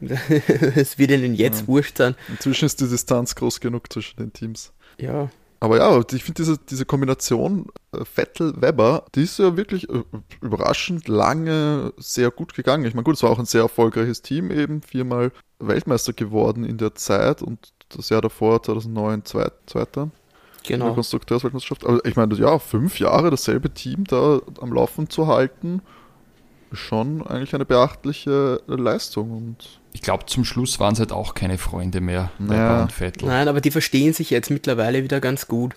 [0.76, 1.68] es wird ihnen jetzt ja.
[1.68, 2.14] wurscht sein.
[2.28, 4.72] Inzwischen ist die Distanz groß genug zwischen den Teams.
[4.98, 5.30] Ja.
[5.60, 10.04] Aber ja, ich finde diese, diese Kombination äh, Vettel-Weber, die ist ja wirklich äh,
[10.40, 12.84] überraschend lange sehr gut gegangen.
[12.84, 16.78] Ich meine, gut, es war auch ein sehr erfolgreiches Team eben, viermal Weltmeister geworden in
[16.78, 20.10] der Zeit und das Jahr davor, 2009, Zweiter
[20.68, 20.84] genau.
[20.84, 21.84] in der Konstrukteursweltmeisterschaft.
[21.84, 25.82] Aber ich meine, ja, fünf Jahre dasselbe Team da am Laufen zu halten,
[26.70, 29.30] ist schon eigentlich eine beachtliche Leistung.
[29.30, 32.84] Und ich glaube, zum Schluss waren es halt auch keine Freunde mehr naja.
[32.84, 33.28] bei Vettel.
[33.28, 35.74] Nein, aber die verstehen sich jetzt mittlerweile wieder ganz gut.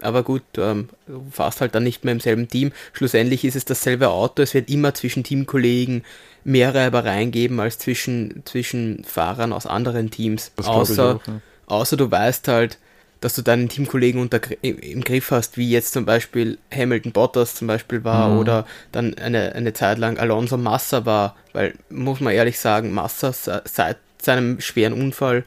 [0.00, 2.72] Aber gut, ähm, du fährst halt dann nicht mehr im selben Team.
[2.92, 4.42] Schlussendlich ist es dasselbe Auto.
[4.42, 6.04] Es wird immer zwischen Teamkollegen
[6.42, 10.52] mehr Reibereien geben als zwischen, zwischen Fahrern aus anderen Teams.
[10.56, 11.40] Das außer, auch, ja.
[11.66, 12.78] außer du weißt halt,
[13.24, 17.66] dass du deinen Teamkollegen unter, im Griff hast, wie jetzt zum Beispiel Hamilton Bottas zum
[17.66, 18.38] Beispiel war mhm.
[18.38, 23.32] oder dann eine, eine Zeit lang Alonso Massa war, weil, muss man ehrlich sagen, Massa
[23.32, 25.44] seit seinem schweren Unfall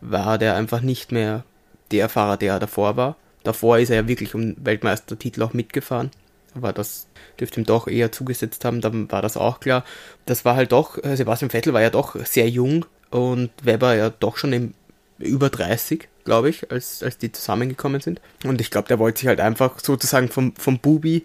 [0.00, 1.44] war der einfach nicht mehr
[1.92, 3.14] der Fahrer, der er davor war.
[3.44, 6.10] Davor ist er ja wirklich um Weltmeistertitel auch mitgefahren,
[6.56, 7.06] aber das
[7.38, 9.84] dürfte ihm doch eher zugesetzt haben, dann war das auch klar.
[10.26, 14.10] Das war halt doch, äh, Sebastian Vettel war ja doch sehr jung und Weber ja
[14.10, 14.74] doch schon im
[15.20, 18.20] über 30, glaube ich, als, als die zusammengekommen sind.
[18.44, 21.24] Und ich glaube, der wollte sich halt einfach sozusagen vom, vom Bubi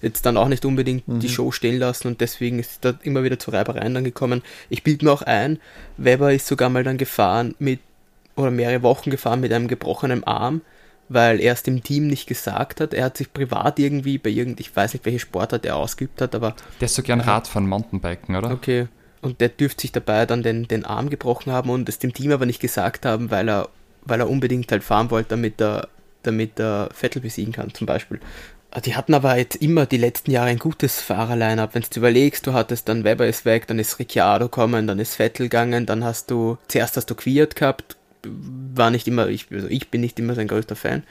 [0.00, 1.18] jetzt dann auch nicht unbedingt mhm.
[1.18, 4.42] die Show stehen lassen und deswegen ist da immer wieder zu Reibereien dann gekommen.
[4.68, 5.58] Ich bilde mir auch ein,
[5.96, 7.80] Weber ist sogar mal dann gefahren mit,
[8.36, 10.60] oder mehrere Wochen gefahren mit einem gebrochenen Arm,
[11.08, 12.94] weil er es dem Team nicht gesagt hat.
[12.94, 16.36] Er hat sich privat irgendwie bei irgend, ich weiß nicht, welche Sportart er ausgeübt hat,
[16.36, 16.54] aber.
[16.80, 18.52] Der ist so gern Radfahren, Mountainbiken, oder?
[18.52, 18.86] Okay.
[19.20, 22.30] Und der dürfte sich dabei dann den, den Arm gebrochen haben und es dem Team
[22.30, 23.68] aber nicht gesagt haben, weil er,
[24.04, 25.88] weil er unbedingt halt fahren wollte, damit er,
[26.22, 28.20] damit er Vettel besiegen kann, zum Beispiel.
[28.74, 31.76] Ah, die hatten aber jetzt immer die letzten Jahre ein gutes Fahrerline-up.
[31.76, 35.14] Wenn du überlegst, du hattest dann Weber ist weg, dann ist Ricciardo kommen, dann ist
[35.14, 39.68] Vettel gegangen, dann hast du, zuerst hast du Quiert gehabt, war nicht immer, ich, also
[39.68, 41.04] ich bin nicht immer sein größter Fan,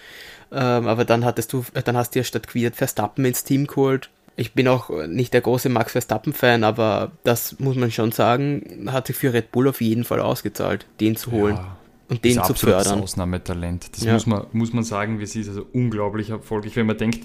[0.51, 4.09] ähm, aber dann hattest du, dann hast du ja statt Quiert Verstappen ins Team geholt.
[4.35, 9.07] Ich bin auch nicht der große Max Verstappen-Fan, aber das muss man schon sagen, hat
[9.07, 11.55] sich für Red Bull auf jeden Fall ausgezahlt, den zu holen.
[11.55, 11.77] Ja
[12.09, 12.95] und den zu fördern.
[12.95, 13.95] Das Ausnahmetalent.
[13.95, 14.13] Das ja.
[14.13, 17.21] muss, man, muss man sagen, wie sie ist also unglaublich erfolgreich, wenn man denkt,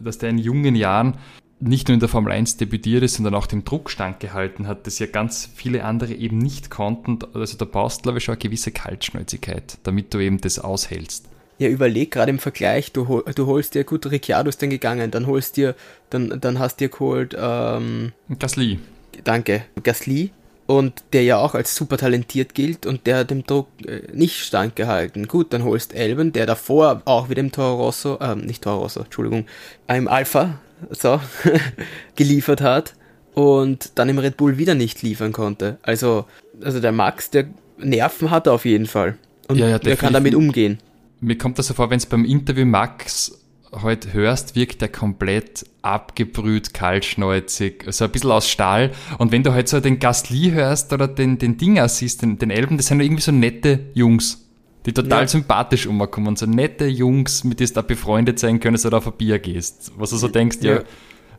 [0.00, 1.18] dass der in jungen Jahren
[1.58, 4.98] nicht nur in der Formel 1 debütiert ist, sondern auch dem Druck standgehalten hat, das
[4.98, 7.18] ja ganz viele andere eben nicht konnten.
[7.32, 11.28] Also da brauchst du, glaube ich, schon eine gewisse Kaltschnäuzigkeit, damit du eben das aushältst.
[11.58, 15.26] Ja, überleg gerade im Vergleich, du, du holst dir, gut, Ricciardo ist dann gegangen, dann
[15.26, 15.74] holst dir,
[16.10, 18.78] dann, dann hast dir geholt, ähm, Gasly.
[19.24, 20.32] Danke, Gasly,
[20.66, 25.28] und der ja auch als super talentiert gilt und der dem Druck äh, nicht standgehalten.
[25.28, 29.00] Gut, dann holst Elben, der davor auch wie dem Toro Rosso, äh, nicht Toro Rosso,
[29.00, 29.46] Entschuldigung,
[29.86, 30.58] einem Alpha,
[30.90, 31.20] so,
[32.16, 32.94] geliefert hat
[33.34, 35.78] und dann im Red Bull wieder nicht liefern konnte.
[35.82, 36.24] Also,
[36.62, 37.46] also der Max, der
[37.78, 39.16] Nerven hat er auf jeden Fall.
[39.48, 40.78] Und ja, ja, der kann damit umgehen.
[41.20, 43.38] Mir kommt das so vor, wenn es beim Interview Max
[43.72, 48.92] heute hörst, wirkt der komplett abgebrüht, kaltschnäuzig, so ein bisschen aus Stahl.
[49.18, 52.50] Und wenn du halt so den Gastli hörst oder den, den Dinger siehst, den, den
[52.50, 54.46] Elben, das sind irgendwie so nette Jungs,
[54.86, 55.28] die total ja.
[55.28, 56.36] sympathisch umkommen.
[56.36, 59.92] So nette Jungs, mit denen du da befreundet sein können, oder auf ein Bier gehst.
[59.96, 60.82] Was du so denkst, ja, ja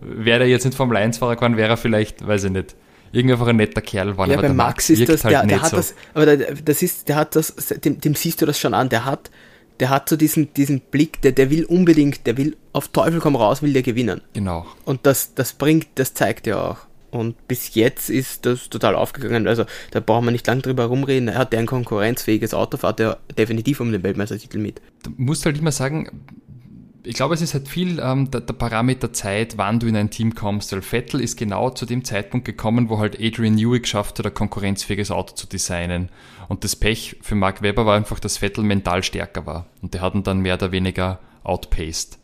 [0.01, 2.75] wäre er jetzt nicht Formel 1-Fahrer geworden, wäre er vielleicht, weiß ich nicht,
[3.11, 4.28] irgendwie einfach ein netter Kerl war.
[4.28, 5.78] Ja, bei Max, Max ist das, halt der, der hat so.
[5.78, 8.89] das, aber der, das ist, der hat das, dem, dem siehst du das schon an,
[8.89, 9.32] der hat
[9.80, 13.36] der hat so diesen, diesen Blick, der, der will unbedingt, der will auf Teufel komm
[13.36, 14.21] raus, will der gewinnen.
[14.34, 14.65] Genau.
[14.86, 16.78] Und das, das bringt, das zeigt er auch.
[17.09, 19.47] Und bis jetzt ist das total aufgegangen.
[19.47, 21.30] Also da brauchen wir nicht lange drüber rumreden.
[21.30, 24.82] Er hat ein konkurrenzfähiges Auto, fährt er definitiv um den Weltmeistertitel mit.
[25.03, 26.09] Du musst halt immer sagen,
[27.07, 30.09] ich glaube, es ist halt viel ähm, der, der, Parameter Zeit, wann du in ein
[30.09, 30.73] Team kommst.
[30.73, 34.34] Weil Vettel ist genau zu dem Zeitpunkt gekommen, wo halt Adrian Newey geschafft hat, ein
[34.34, 36.09] konkurrenzfähiges Auto zu designen.
[36.48, 39.68] Und das Pech für Mark Webber war einfach, dass Vettel mental stärker war.
[39.82, 42.18] Und der hat ihn dann mehr oder weniger outpaced.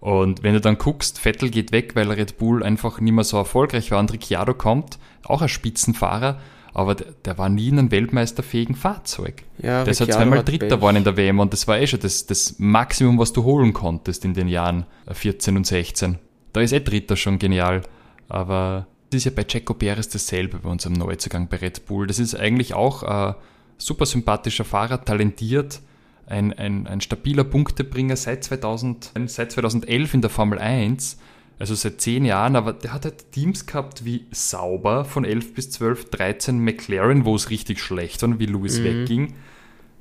[0.00, 3.36] Und wenn du dann guckst, Vettel geht weg, weil Red Bull einfach nicht mehr so
[3.36, 6.40] erfolgreich war und Ricciardo kommt, auch ein Spitzenfahrer,
[6.72, 9.42] aber der, der, war nie in einem weltmeisterfähigen Fahrzeug.
[9.60, 11.98] Ja, der ist halt zweimal Dritter geworden in der WM und das war eh schon
[11.98, 16.18] das, das Maximum, was du holen konntest in den Jahren 14 und 16.
[16.52, 17.82] Da ist eh Dritter schon genial.
[18.28, 22.06] Aber das ist ja bei Checo Perez dasselbe bei unserem Neuzugang bei Red Bull.
[22.06, 23.34] Das ist eigentlich auch ein
[23.78, 25.80] super sympathischer Fahrer, talentiert,
[26.26, 31.18] ein, ein, ein stabiler Punktebringer seit, 2000, seit 2011 in der Formel 1
[31.58, 35.70] also seit zehn Jahren, aber der hat halt Teams gehabt wie Sauber von 11 bis
[35.70, 38.84] 12, 13 McLaren, wo es richtig schlecht war, wie Lewis mhm.
[38.84, 39.34] wegging.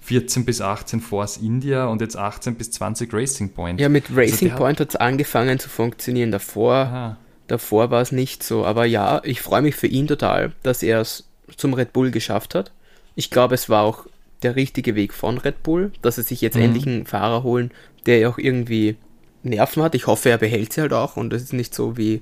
[0.01, 3.81] 14 bis 18 Force India und jetzt 18 bis 20 Racing Point.
[3.81, 6.31] Ja, mit also Racing also Point hat es angefangen zu funktionieren.
[6.31, 7.17] Davor,
[7.47, 8.63] davor war es nicht so.
[8.63, 12.55] Aber ja, ich freue mich für ihn total, dass er es zum Red Bull geschafft
[12.55, 12.71] hat.
[13.17, 14.05] Ich glaube, es war auch
[14.43, 16.61] der richtige Weg von Red Bull, dass sie sich jetzt mhm.
[16.61, 17.71] endlich einen Fahrer holen,
[18.05, 18.95] der auch irgendwie
[19.41, 19.95] Nerven hat.
[19.95, 22.21] Ich hoffe, er behält sie halt auch und es ist nicht so wie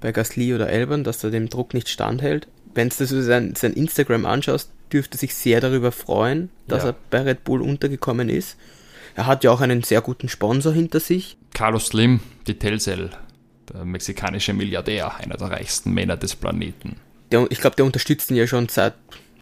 [0.00, 2.48] bei Gasly oder Elbern, dass er dem Druck nicht standhält.
[2.74, 6.90] Wenn du sein, sein Instagram anschaust, dürfte sich sehr darüber freuen, dass ja.
[6.90, 8.56] er bei Red Bull untergekommen ist.
[9.14, 11.36] Er hat ja auch einen sehr guten Sponsor hinter sich.
[11.52, 13.10] Carlos Slim, die Telcel,
[13.70, 16.96] der mexikanische Milliardär, einer der reichsten Männer des Planeten.
[17.30, 18.94] Der, ich glaube, der unterstützt ihn ja schon seit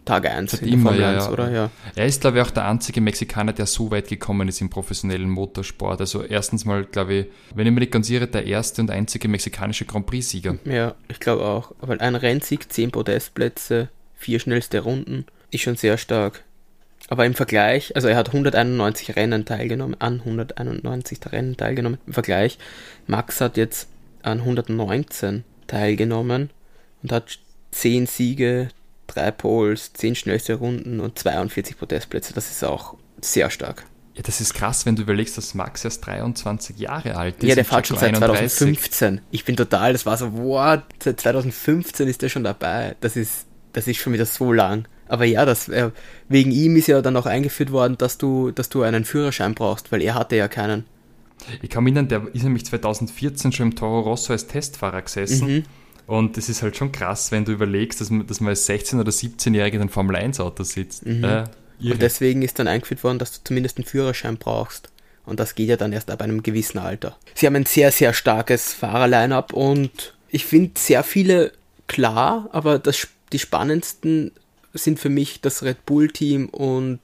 [0.05, 1.31] Tag 1 in immer, ja, 1, ja.
[1.31, 1.51] oder?
[1.51, 1.69] Ja.
[1.95, 5.29] Er ist, glaube ich, auch der einzige Mexikaner, der so weit gekommen ist im professionellen
[5.29, 5.99] Motorsport.
[5.99, 9.27] Also erstens mal, glaube ich, wenn ich mich nicht ganz irre, der erste und einzige
[9.27, 10.57] mexikanische Grand Prix-Sieger.
[10.65, 11.71] Ja, ich glaube auch.
[11.81, 16.43] Weil ein Rennsieg, 10 Podestplätze, vier schnellste Runden, ist schon sehr stark.
[17.07, 21.99] Aber im Vergleich, also er hat 191 Rennen teilgenommen, an 191 Rennen teilgenommen.
[22.07, 22.57] Im Vergleich,
[23.07, 23.89] Max hat jetzt
[24.23, 26.49] an 119 teilgenommen
[27.03, 27.39] und hat
[27.71, 28.69] 10 Siege,
[29.13, 32.33] drei Poles, zehn schnellste Runden und 42 Podestplätze.
[32.33, 33.85] Das ist auch sehr stark.
[34.15, 37.47] Ja, das ist krass, wenn du überlegst, dass Max erst 23 Jahre alt ist.
[37.47, 39.21] Ja, der fährt schon seit 2015.
[39.31, 42.95] Ich bin total, das war so, wow, seit 2015 ist der schon dabei.
[42.99, 44.85] Das ist, das ist schon wieder so lang.
[45.07, 45.91] Aber ja, das, äh,
[46.27, 49.91] wegen ihm ist ja dann auch eingeführt worden, dass du, dass du einen Führerschein brauchst,
[49.91, 50.85] weil er hatte ja keinen.
[51.61, 55.55] Ich kann mich erinnern, der ist nämlich 2014 schon im Toro Rosso als Testfahrer gesessen.
[55.55, 55.63] Mhm.
[56.11, 58.99] Und es ist halt schon krass, wenn du überlegst, dass man, dass man als 16-
[58.99, 61.05] oder 17-Jähriger in einem Formel-1-Auto sitzt.
[61.05, 61.23] Mhm.
[61.23, 61.43] Äh,
[61.79, 64.89] und deswegen ist dann eingeführt worden, dass du zumindest einen Führerschein brauchst.
[65.25, 67.15] Und das geht ja dann erst ab einem gewissen Alter.
[67.33, 71.53] Sie haben ein sehr, sehr starkes Fahrerline-up und ich finde sehr viele
[71.87, 74.33] klar, aber das, die spannendsten
[74.73, 76.99] sind für mich das Red Bull-Team und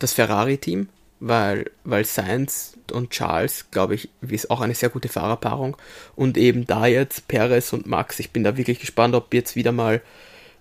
[0.00, 0.88] das Ferrari-Team,
[1.20, 5.76] weil, weil Sainz und Charles, glaube ich, ist auch eine sehr gute Fahrerpaarung.
[6.16, 9.72] Und eben da jetzt Perez und Max, ich bin da wirklich gespannt, ob jetzt wieder
[9.72, 10.00] mal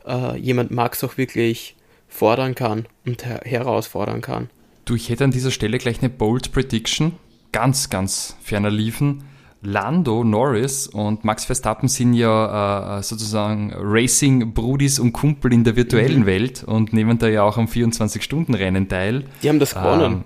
[0.05, 1.75] äh, jemand Max auch wirklich
[2.07, 4.49] fordern kann und her herausfordern kann.
[4.85, 7.13] Du, ich hätte an dieser Stelle gleich eine Bold Prediction,
[7.51, 9.23] ganz, ganz ferner liefen.
[9.61, 16.21] Lando Norris und Max Verstappen sind ja äh, sozusagen Racing-Brudis und Kumpel in der virtuellen
[16.21, 16.25] mhm.
[16.25, 19.25] Welt und nehmen da ja auch am 24-Stunden-Rennen teil.
[19.41, 20.13] Die haben das gewonnen.
[20.13, 20.23] Ähm,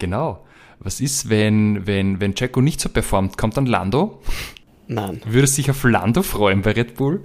[0.00, 0.44] genau.
[0.80, 3.36] Was ist, wenn, wenn, wenn Jacko nicht so performt?
[3.36, 4.20] Kommt dann Lando?
[4.88, 5.20] Nein.
[5.24, 7.24] Würdest du dich auf Lando freuen bei Red Bull?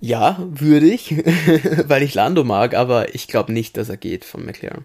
[0.00, 1.14] Ja, würde ich,
[1.88, 4.84] weil ich Lando mag, aber ich glaube nicht, dass er geht von McLaren.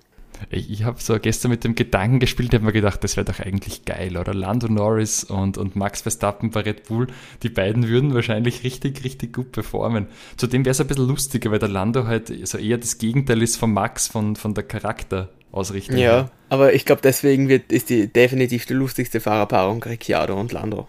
[0.49, 3.39] Ich, ich habe so gestern mit dem Gedanken gespielt, habe mir gedacht, das wäre doch
[3.39, 4.33] eigentlich geil, oder?
[4.33, 7.07] Lando Norris und, und Max Verstappen bei Red Bull,
[7.43, 10.07] die beiden würden wahrscheinlich richtig, richtig gut performen.
[10.37, 13.57] Zudem wäre es ein bisschen lustiger, weil der Lando halt so eher das Gegenteil ist
[13.57, 15.97] von Max, von, von der Charakterausrichtung.
[15.97, 16.31] Ja, her.
[16.49, 20.87] aber ich glaube, deswegen wird, ist die definitiv die lustigste Fahrerpaarung Ricciardo und Lando.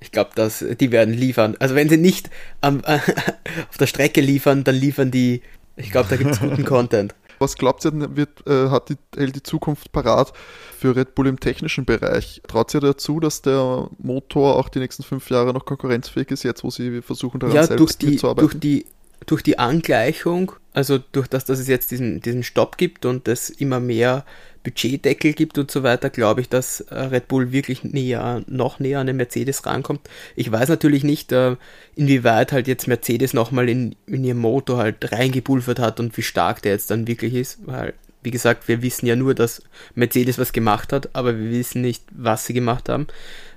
[0.00, 1.56] Ich glaube, dass die werden liefern.
[1.58, 2.30] Also wenn sie nicht
[2.62, 2.82] ähm,
[3.68, 5.42] auf der Strecke liefern, dann liefern die.
[5.76, 7.14] Ich glaube, da gibt es guten Content.
[7.38, 10.32] Was glaubt ihr, wird, äh, hat die, hält die Zukunft parat
[10.78, 12.42] für Red Bull im technischen Bereich?
[12.46, 16.64] Traut ihr dazu, dass der Motor auch die nächsten fünf Jahre noch konkurrenzfähig ist, jetzt
[16.64, 18.48] wo sie versuchen, daran ja, selbst durch die, mitzuarbeiten?
[18.50, 18.86] Durch die,
[19.26, 23.50] durch die Angleichung, also durch das, dass es jetzt diesen, diesen Stopp gibt und es
[23.50, 24.24] immer mehr
[24.62, 29.00] Budgetdeckel gibt und so weiter, glaube ich, dass äh, Red Bull wirklich näher, noch näher
[29.00, 30.00] an den Mercedes rankommt.
[30.36, 31.56] Ich weiß natürlich nicht, äh,
[31.94, 36.62] inwieweit halt jetzt Mercedes nochmal in, in ihren Motor halt reingepulvert hat und wie stark
[36.62, 39.62] der jetzt dann wirklich ist, weil, wie gesagt, wir wissen ja nur, dass
[39.94, 43.06] Mercedes was gemacht hat, aber wir wissen nicht, was sie gemacht haben.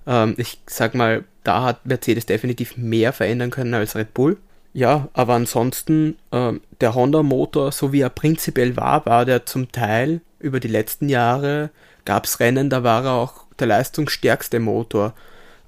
[0.07, 4.37] Ähm, ich sag mal, da hat Mercedes definitiv mehr verändern können als Red Bull.
[4.73, 10.21] Ja, aber ansonsten, äh, der Honda-Motor, so wie er prinzipiell war, war der zum Teil
[10.41, 11.69] über die letzten Jahre
[12.05, 15.13] gab es Rennen, da war er auch der leistungsstärkste Motor.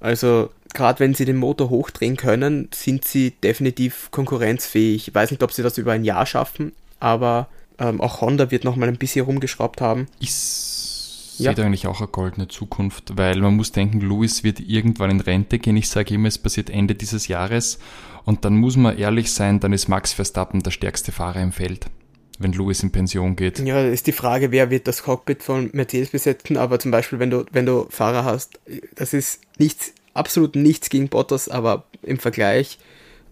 [0.00, 5.08] Also gerade wenn sie den Motor hochdrehen können, sind sie definitiv konkurrenzfähig.
[5.08, 7.48] Ich weiß nicht, ob sie das über ein Jahr schaffen, aber
[7.78, 10.06] ähm, auch Honda wird nochmal ein bisschen rumgeschraubt haben.
[10.20, 11.64] Ich sehe ja.
[11.64, 15.76] eigentlich auch eine goldene Zukunft, weil man muss denken, Lewis wird irgendwann in Rente gehen.
[15.76, 17.78] Ich sage immer, es passiert Ende dieses Jahres.
[18.24, 21.86] Und dann muss man ehrlich sein, dann ist Max Verstappen der stärkste Fahrer im Feld
[22.38, 23.58] wenn Lewis in Pension geht.
[23.60, 27.30] Ja, ist die Frage, wer wird das Cockpit von Mercedes besetzen, aber zum Beispiel, wenn
[27.30, 28.60] du, wenn du Fahrer hast,
[28.94, 32.78] das ist nichts, absolut nichts gegen Bottas, aber im Vergleich,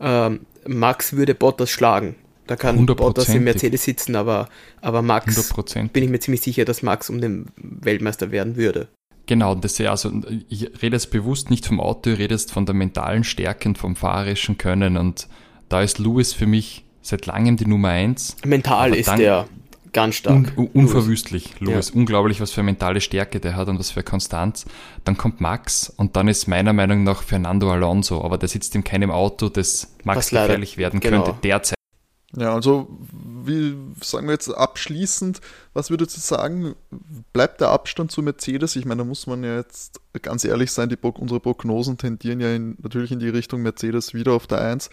[0.00, 2.16] ähm, Max würde Bottas schlagen.
[2.46, 4.48] Da kann Bottas im Mercedes sitzen, aber,
[4.80, 5.53] aber Max,
[5.92, 8.88] bin ich mir ziemlich sicher, dass Max um den Weltmeister werden würde.
[9.26, 10.11] Genau, das ist also,
[10.48, 13.78] ich rede jetzt bewusst nicht vom Auto, ich rede jetzt von der mentalen Stärke und
[13.78, 15.28] vom fahrerischen Können und
[15.68, 18.36] da ist Lewis für mich seit langem die Nummer 1.
[18.44, 19.46] Mental ist der
[19.92, 20.53] ganz stark.
[20.57, 21.88] Un unverwüstlich, Louis.
[21.88, 21.94] Ja.
[21.94, 24.64] Unglaublich, was für mentale Stärke der hat und was für Konstanz.
[25.05, 28.84] Dann kommt Max und dann ist meiner Meinung nach Fernando Alonso, aber der sitzt in
[28.84, 31.24] keinem Auto, das Max gefährlich werden genau.
[31.24, 31.76] könnte derzeit.
[32.34, 32.88] Ja, also
[33.44, 35.42] wie sagen wir jetzt abschließend,
[35.74, 36.74] was würdest du sagen,
[37.34, 38.74] bleibt der Abstand zu Mercedes?
[38.76, 42.55] Ich meine, da muss man ja jetzt ganz ehrlich sein, die, unsere Prognosen tendieren ja
[42.55, 44.88] in, natürlich in die Richtung Mercedes wieder auf der 1.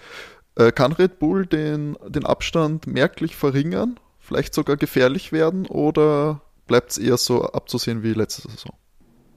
[0.60, 6.92] Äh, kann Red Bull den, den Abstand merklich verringern, vielleicht sogar gefährlich werden oder bleibt
[6.92, 8.74] es eher so abzusehen wie letzte Saison?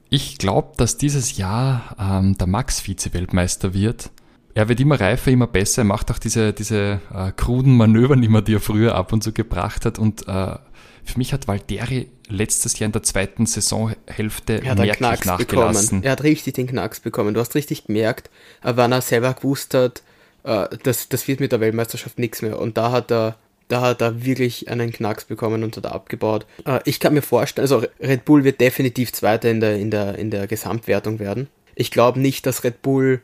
[0.09, 4.11] Ich glaube, dass dieses Jahr ähm, der Max Vize-Weltmeister wird.
[4.53, 5.81] Er wird immer reifer, immer besser.
[5.81, 9.23] Er macht auch diese, diese äh, kruden Manöver nicht mehr, die er früher ab und
[9.23, 9.97] zu gebracht hat.
[9.97, 10.57] Und äh,
[11.03, 16.01] für mich hat Valtteri letztes Jahr in der zweiten Saisonhälfte er hat merklich Knacks nachgelassen.
[16.01, 16.03] Bekommen.
[16.03, 17.33] Er hat richtig den Knacks bekommen.
[17.33, 18.29] Du hast richtig gemerkt,
[18.61, 20.03] wann er selber gewusst hat,
[20.43, 22.59] äh, das, das wird mit der Weltmeisterschaft nichts mehr.
[22.59, 23.37] Und da hat er,
[23.67, 26.45] da hat er wirklich einen Knacks bekommen und hat abgebaut.
[26.65, 30.17] Äh, ich kann mir vorstellen, also Red Bull wird definitiv Zweiter in der, in der,
[30.17, 31.47] in der Gesamtwertung werden.
[31.75, 33.21] Ich glaube nicht, dass Red Bull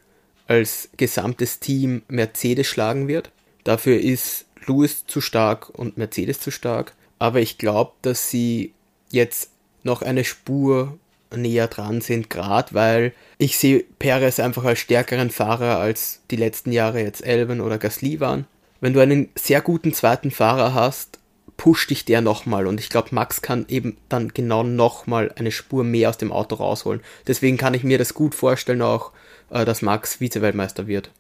[0.47, 3.32] als gesamtes Team Mercedes schlagen wird.
[3.63, 6.93] Dafür ist Lewis zu stark und Mercedes zu stark.
[7.20, 8.74] Aber ich glaube, dass sie
[9.11, 9.51] jetzt
[9.84, 10.97] noch eine Spur
[11.36, 16.72] näher dran sind, gerade weil ich sehe Perez einfach als stärkeren Fahrer als die letzten
[16.72, 18.46] Jahre jetzt Elben oder Gasly waren.
[18.82, 21.20] Wenn du einen sehr guten zweiten Fahrer hast,
[21.60, 22.66] pusht dich der nochmal.
[22.66, 26.56] Und ich glaube, Max kann eben dann genau nochmal eine Spur mehr aus dem Auto
[26.56, 27.02] rausholen.
[27.28, 29.12] Deswegen kann ich mir das gut vorstellen auch,
[29.50, 31.12] äh, dass Max Vize-Weltmeister wird.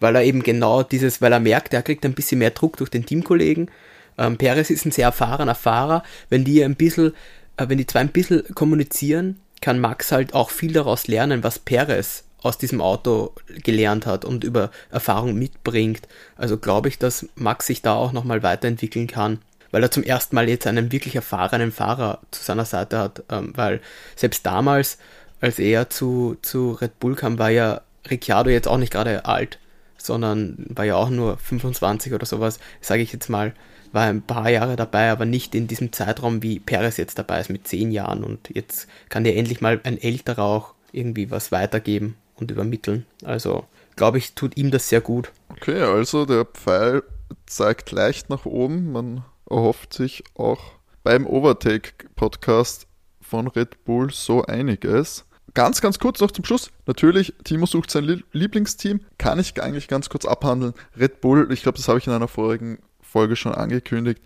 [0.00, 2.90] Weil er eben genau dieses, weil er merkt, er kriegt ein bisschen mehr Druck durch
[2.90, 3.70] den Teamkollegen.
[4.16, 6.02] Ähm, Perez ist ein sehr erfahrener Fahrer.
[6.30, 7.12] Wenn die ein bisschen,
[7.58, 11.58] äh, wenn die zwei ein bisschen kommunizieren, kann Max halt auch viel daraus lernen, was
[11.58, 16.02] Perez aus diesem Auto gelernt hat und über Erfahrung mitbringt.
[16.36, 19.38] Also glaube ich, dass Max sich da auch nochmal weiterentwickeln kann,
[19.70, 23.22] weil er zum ersten Mal jetzt einen wirklich erfahrenen Fahrer zu seiner Seite hat.
[23.30, 23.80] Ähm, weil
[24.14, 24.98] selbst damals,
[25.40, 27.80] als er zu, zu Red Bull kam, war ja
[28.10, 29.58] Ricciardo jetzt auch nicht gerade alt,
[30.04, 33.54] sondern war ja auch nur 25 oder sowas, sage ich jetzt mal
[33.94, 37.48] war ein paar Jahre dabei, aber nicht in diesem Zeitraum, wie Perez jetzt dabei ist,
[37.48, 38.24] mit zehn Jahren.
[38.24, 43.06] Und jetzt kann dir endlich mal ein älterer auch irgendwie was weitergeben und übermitteln.
[43.24, 45.30] Also glaube ich, tut ihm das sehr gut.
[45.48, 47.04] Okay, also der Pfeil
[47.46, 48.90] zeigt leicht nach oben.
[48.90, 50.72] Man erhofft sich auch
[51.04, 52.88] beim Overtake-Podcast
[53.20, 55.24] von Red Bull so einiges.
[55.54, 56.70] Ganz, ganz kurz noch zum Schluss.
[56.86, 59.00] Natürlich, Timo sucht sein Lieblingsteam.
[59.18, 60.74] Kann ich eigentlich ganz kurz abhandeln.
[60.98, 64.20] Red Bull, ich glaube, das habe ich in einer vorigen Folge schon angekündigt,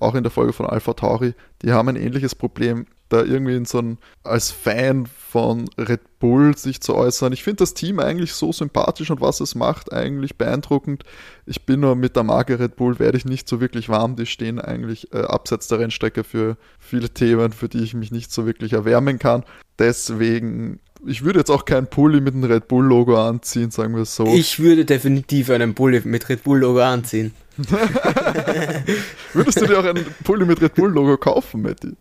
[0.00, 3.64] auch in der Folge von Alpha Tauri, die haben ein ähnliches Problem, da irgendwie in
[3.64, 7.32] so ein, als Fan von Red Bull sich zu äußern.
[7.32, 11.04] Ich finde das Team eigentlich so sympathisch und was es macht eigentlich beeindruckend.
[11.44, 14.16] Ich bin nur mit der Marke Red Bull werde ich nicht so wirklich warm.
[14.16, 18.32] Die stehen eigentlich äh, abseits der Rennstrecke für viele Themen, für die ich mich nicht
[18.32, 19.44] so wirklich erwärmen kann.
[19.78, 24.04] Deswegen ich würde jetzt auch keinen Pulli mit einem Red Bull Logo anziehen, sagen wir
[24.04, 24.26] so.
[24.34, 27.32] Ich würde definitiv einen Pulli mit Red Bull Logo anziehen.
[29.32, 31.96] Würdest du dir auch einen Pulli mit Red Bull Logo kaufen, Matti?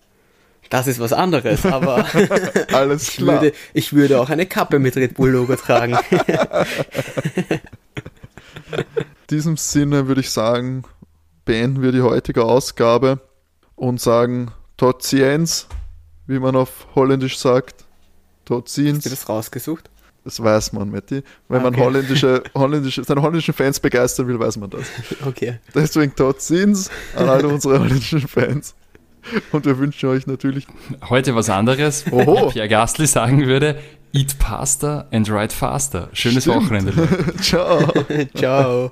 [0.70, 2.05] Das ist was anderes, aber
[2.74, 3.36] Alles klar.
[3.36, 5.97] Ich, würde, ich würde auch eine Kappe mit Red Bull Logo tragen.
[7.47, 7.59] In
[9.30, 10.84] diesem Sinne würde ich sagen,
[11.45, 13.20] beenden wir die heutige Ausgabe
[13.76, 15.68] und sagen Tot Ciens,
[16.28, 17.86] wie man auf Holländisch sagt.
[18.45, 18.97] Tot Ciens.
[18.97, 19.89] Hast du das rausgesucht?
[20.26, 21.24] Das weiß man, Matti.
[21.47, 21.72] Wenn okay.
[21.72, 24.88] man holländische, holländische, seine holländischen Fans begeistern will, weiß man das.
[25.24, 25.59] Okay.
[25.74, 28.74] Deswegen tot sind's an alle unsere holländischen Fans.
[29.52, 30.68] Und wir wünschen euch natürlich.
[31.10, 32.06] Heute was anderes.
[32.12, 32.48] Oho.
[32.50, 33.78] Wie Pierre Gastli sagen würde:
[34.14, 36.10] Eat pasta and ride faster.
[36.14, 36.64] Schönes Stimmt.
[36.64, 36.94] Wochenende.
[37.42, 37.92] Ciao.
[38.36, 38.92] Ciao.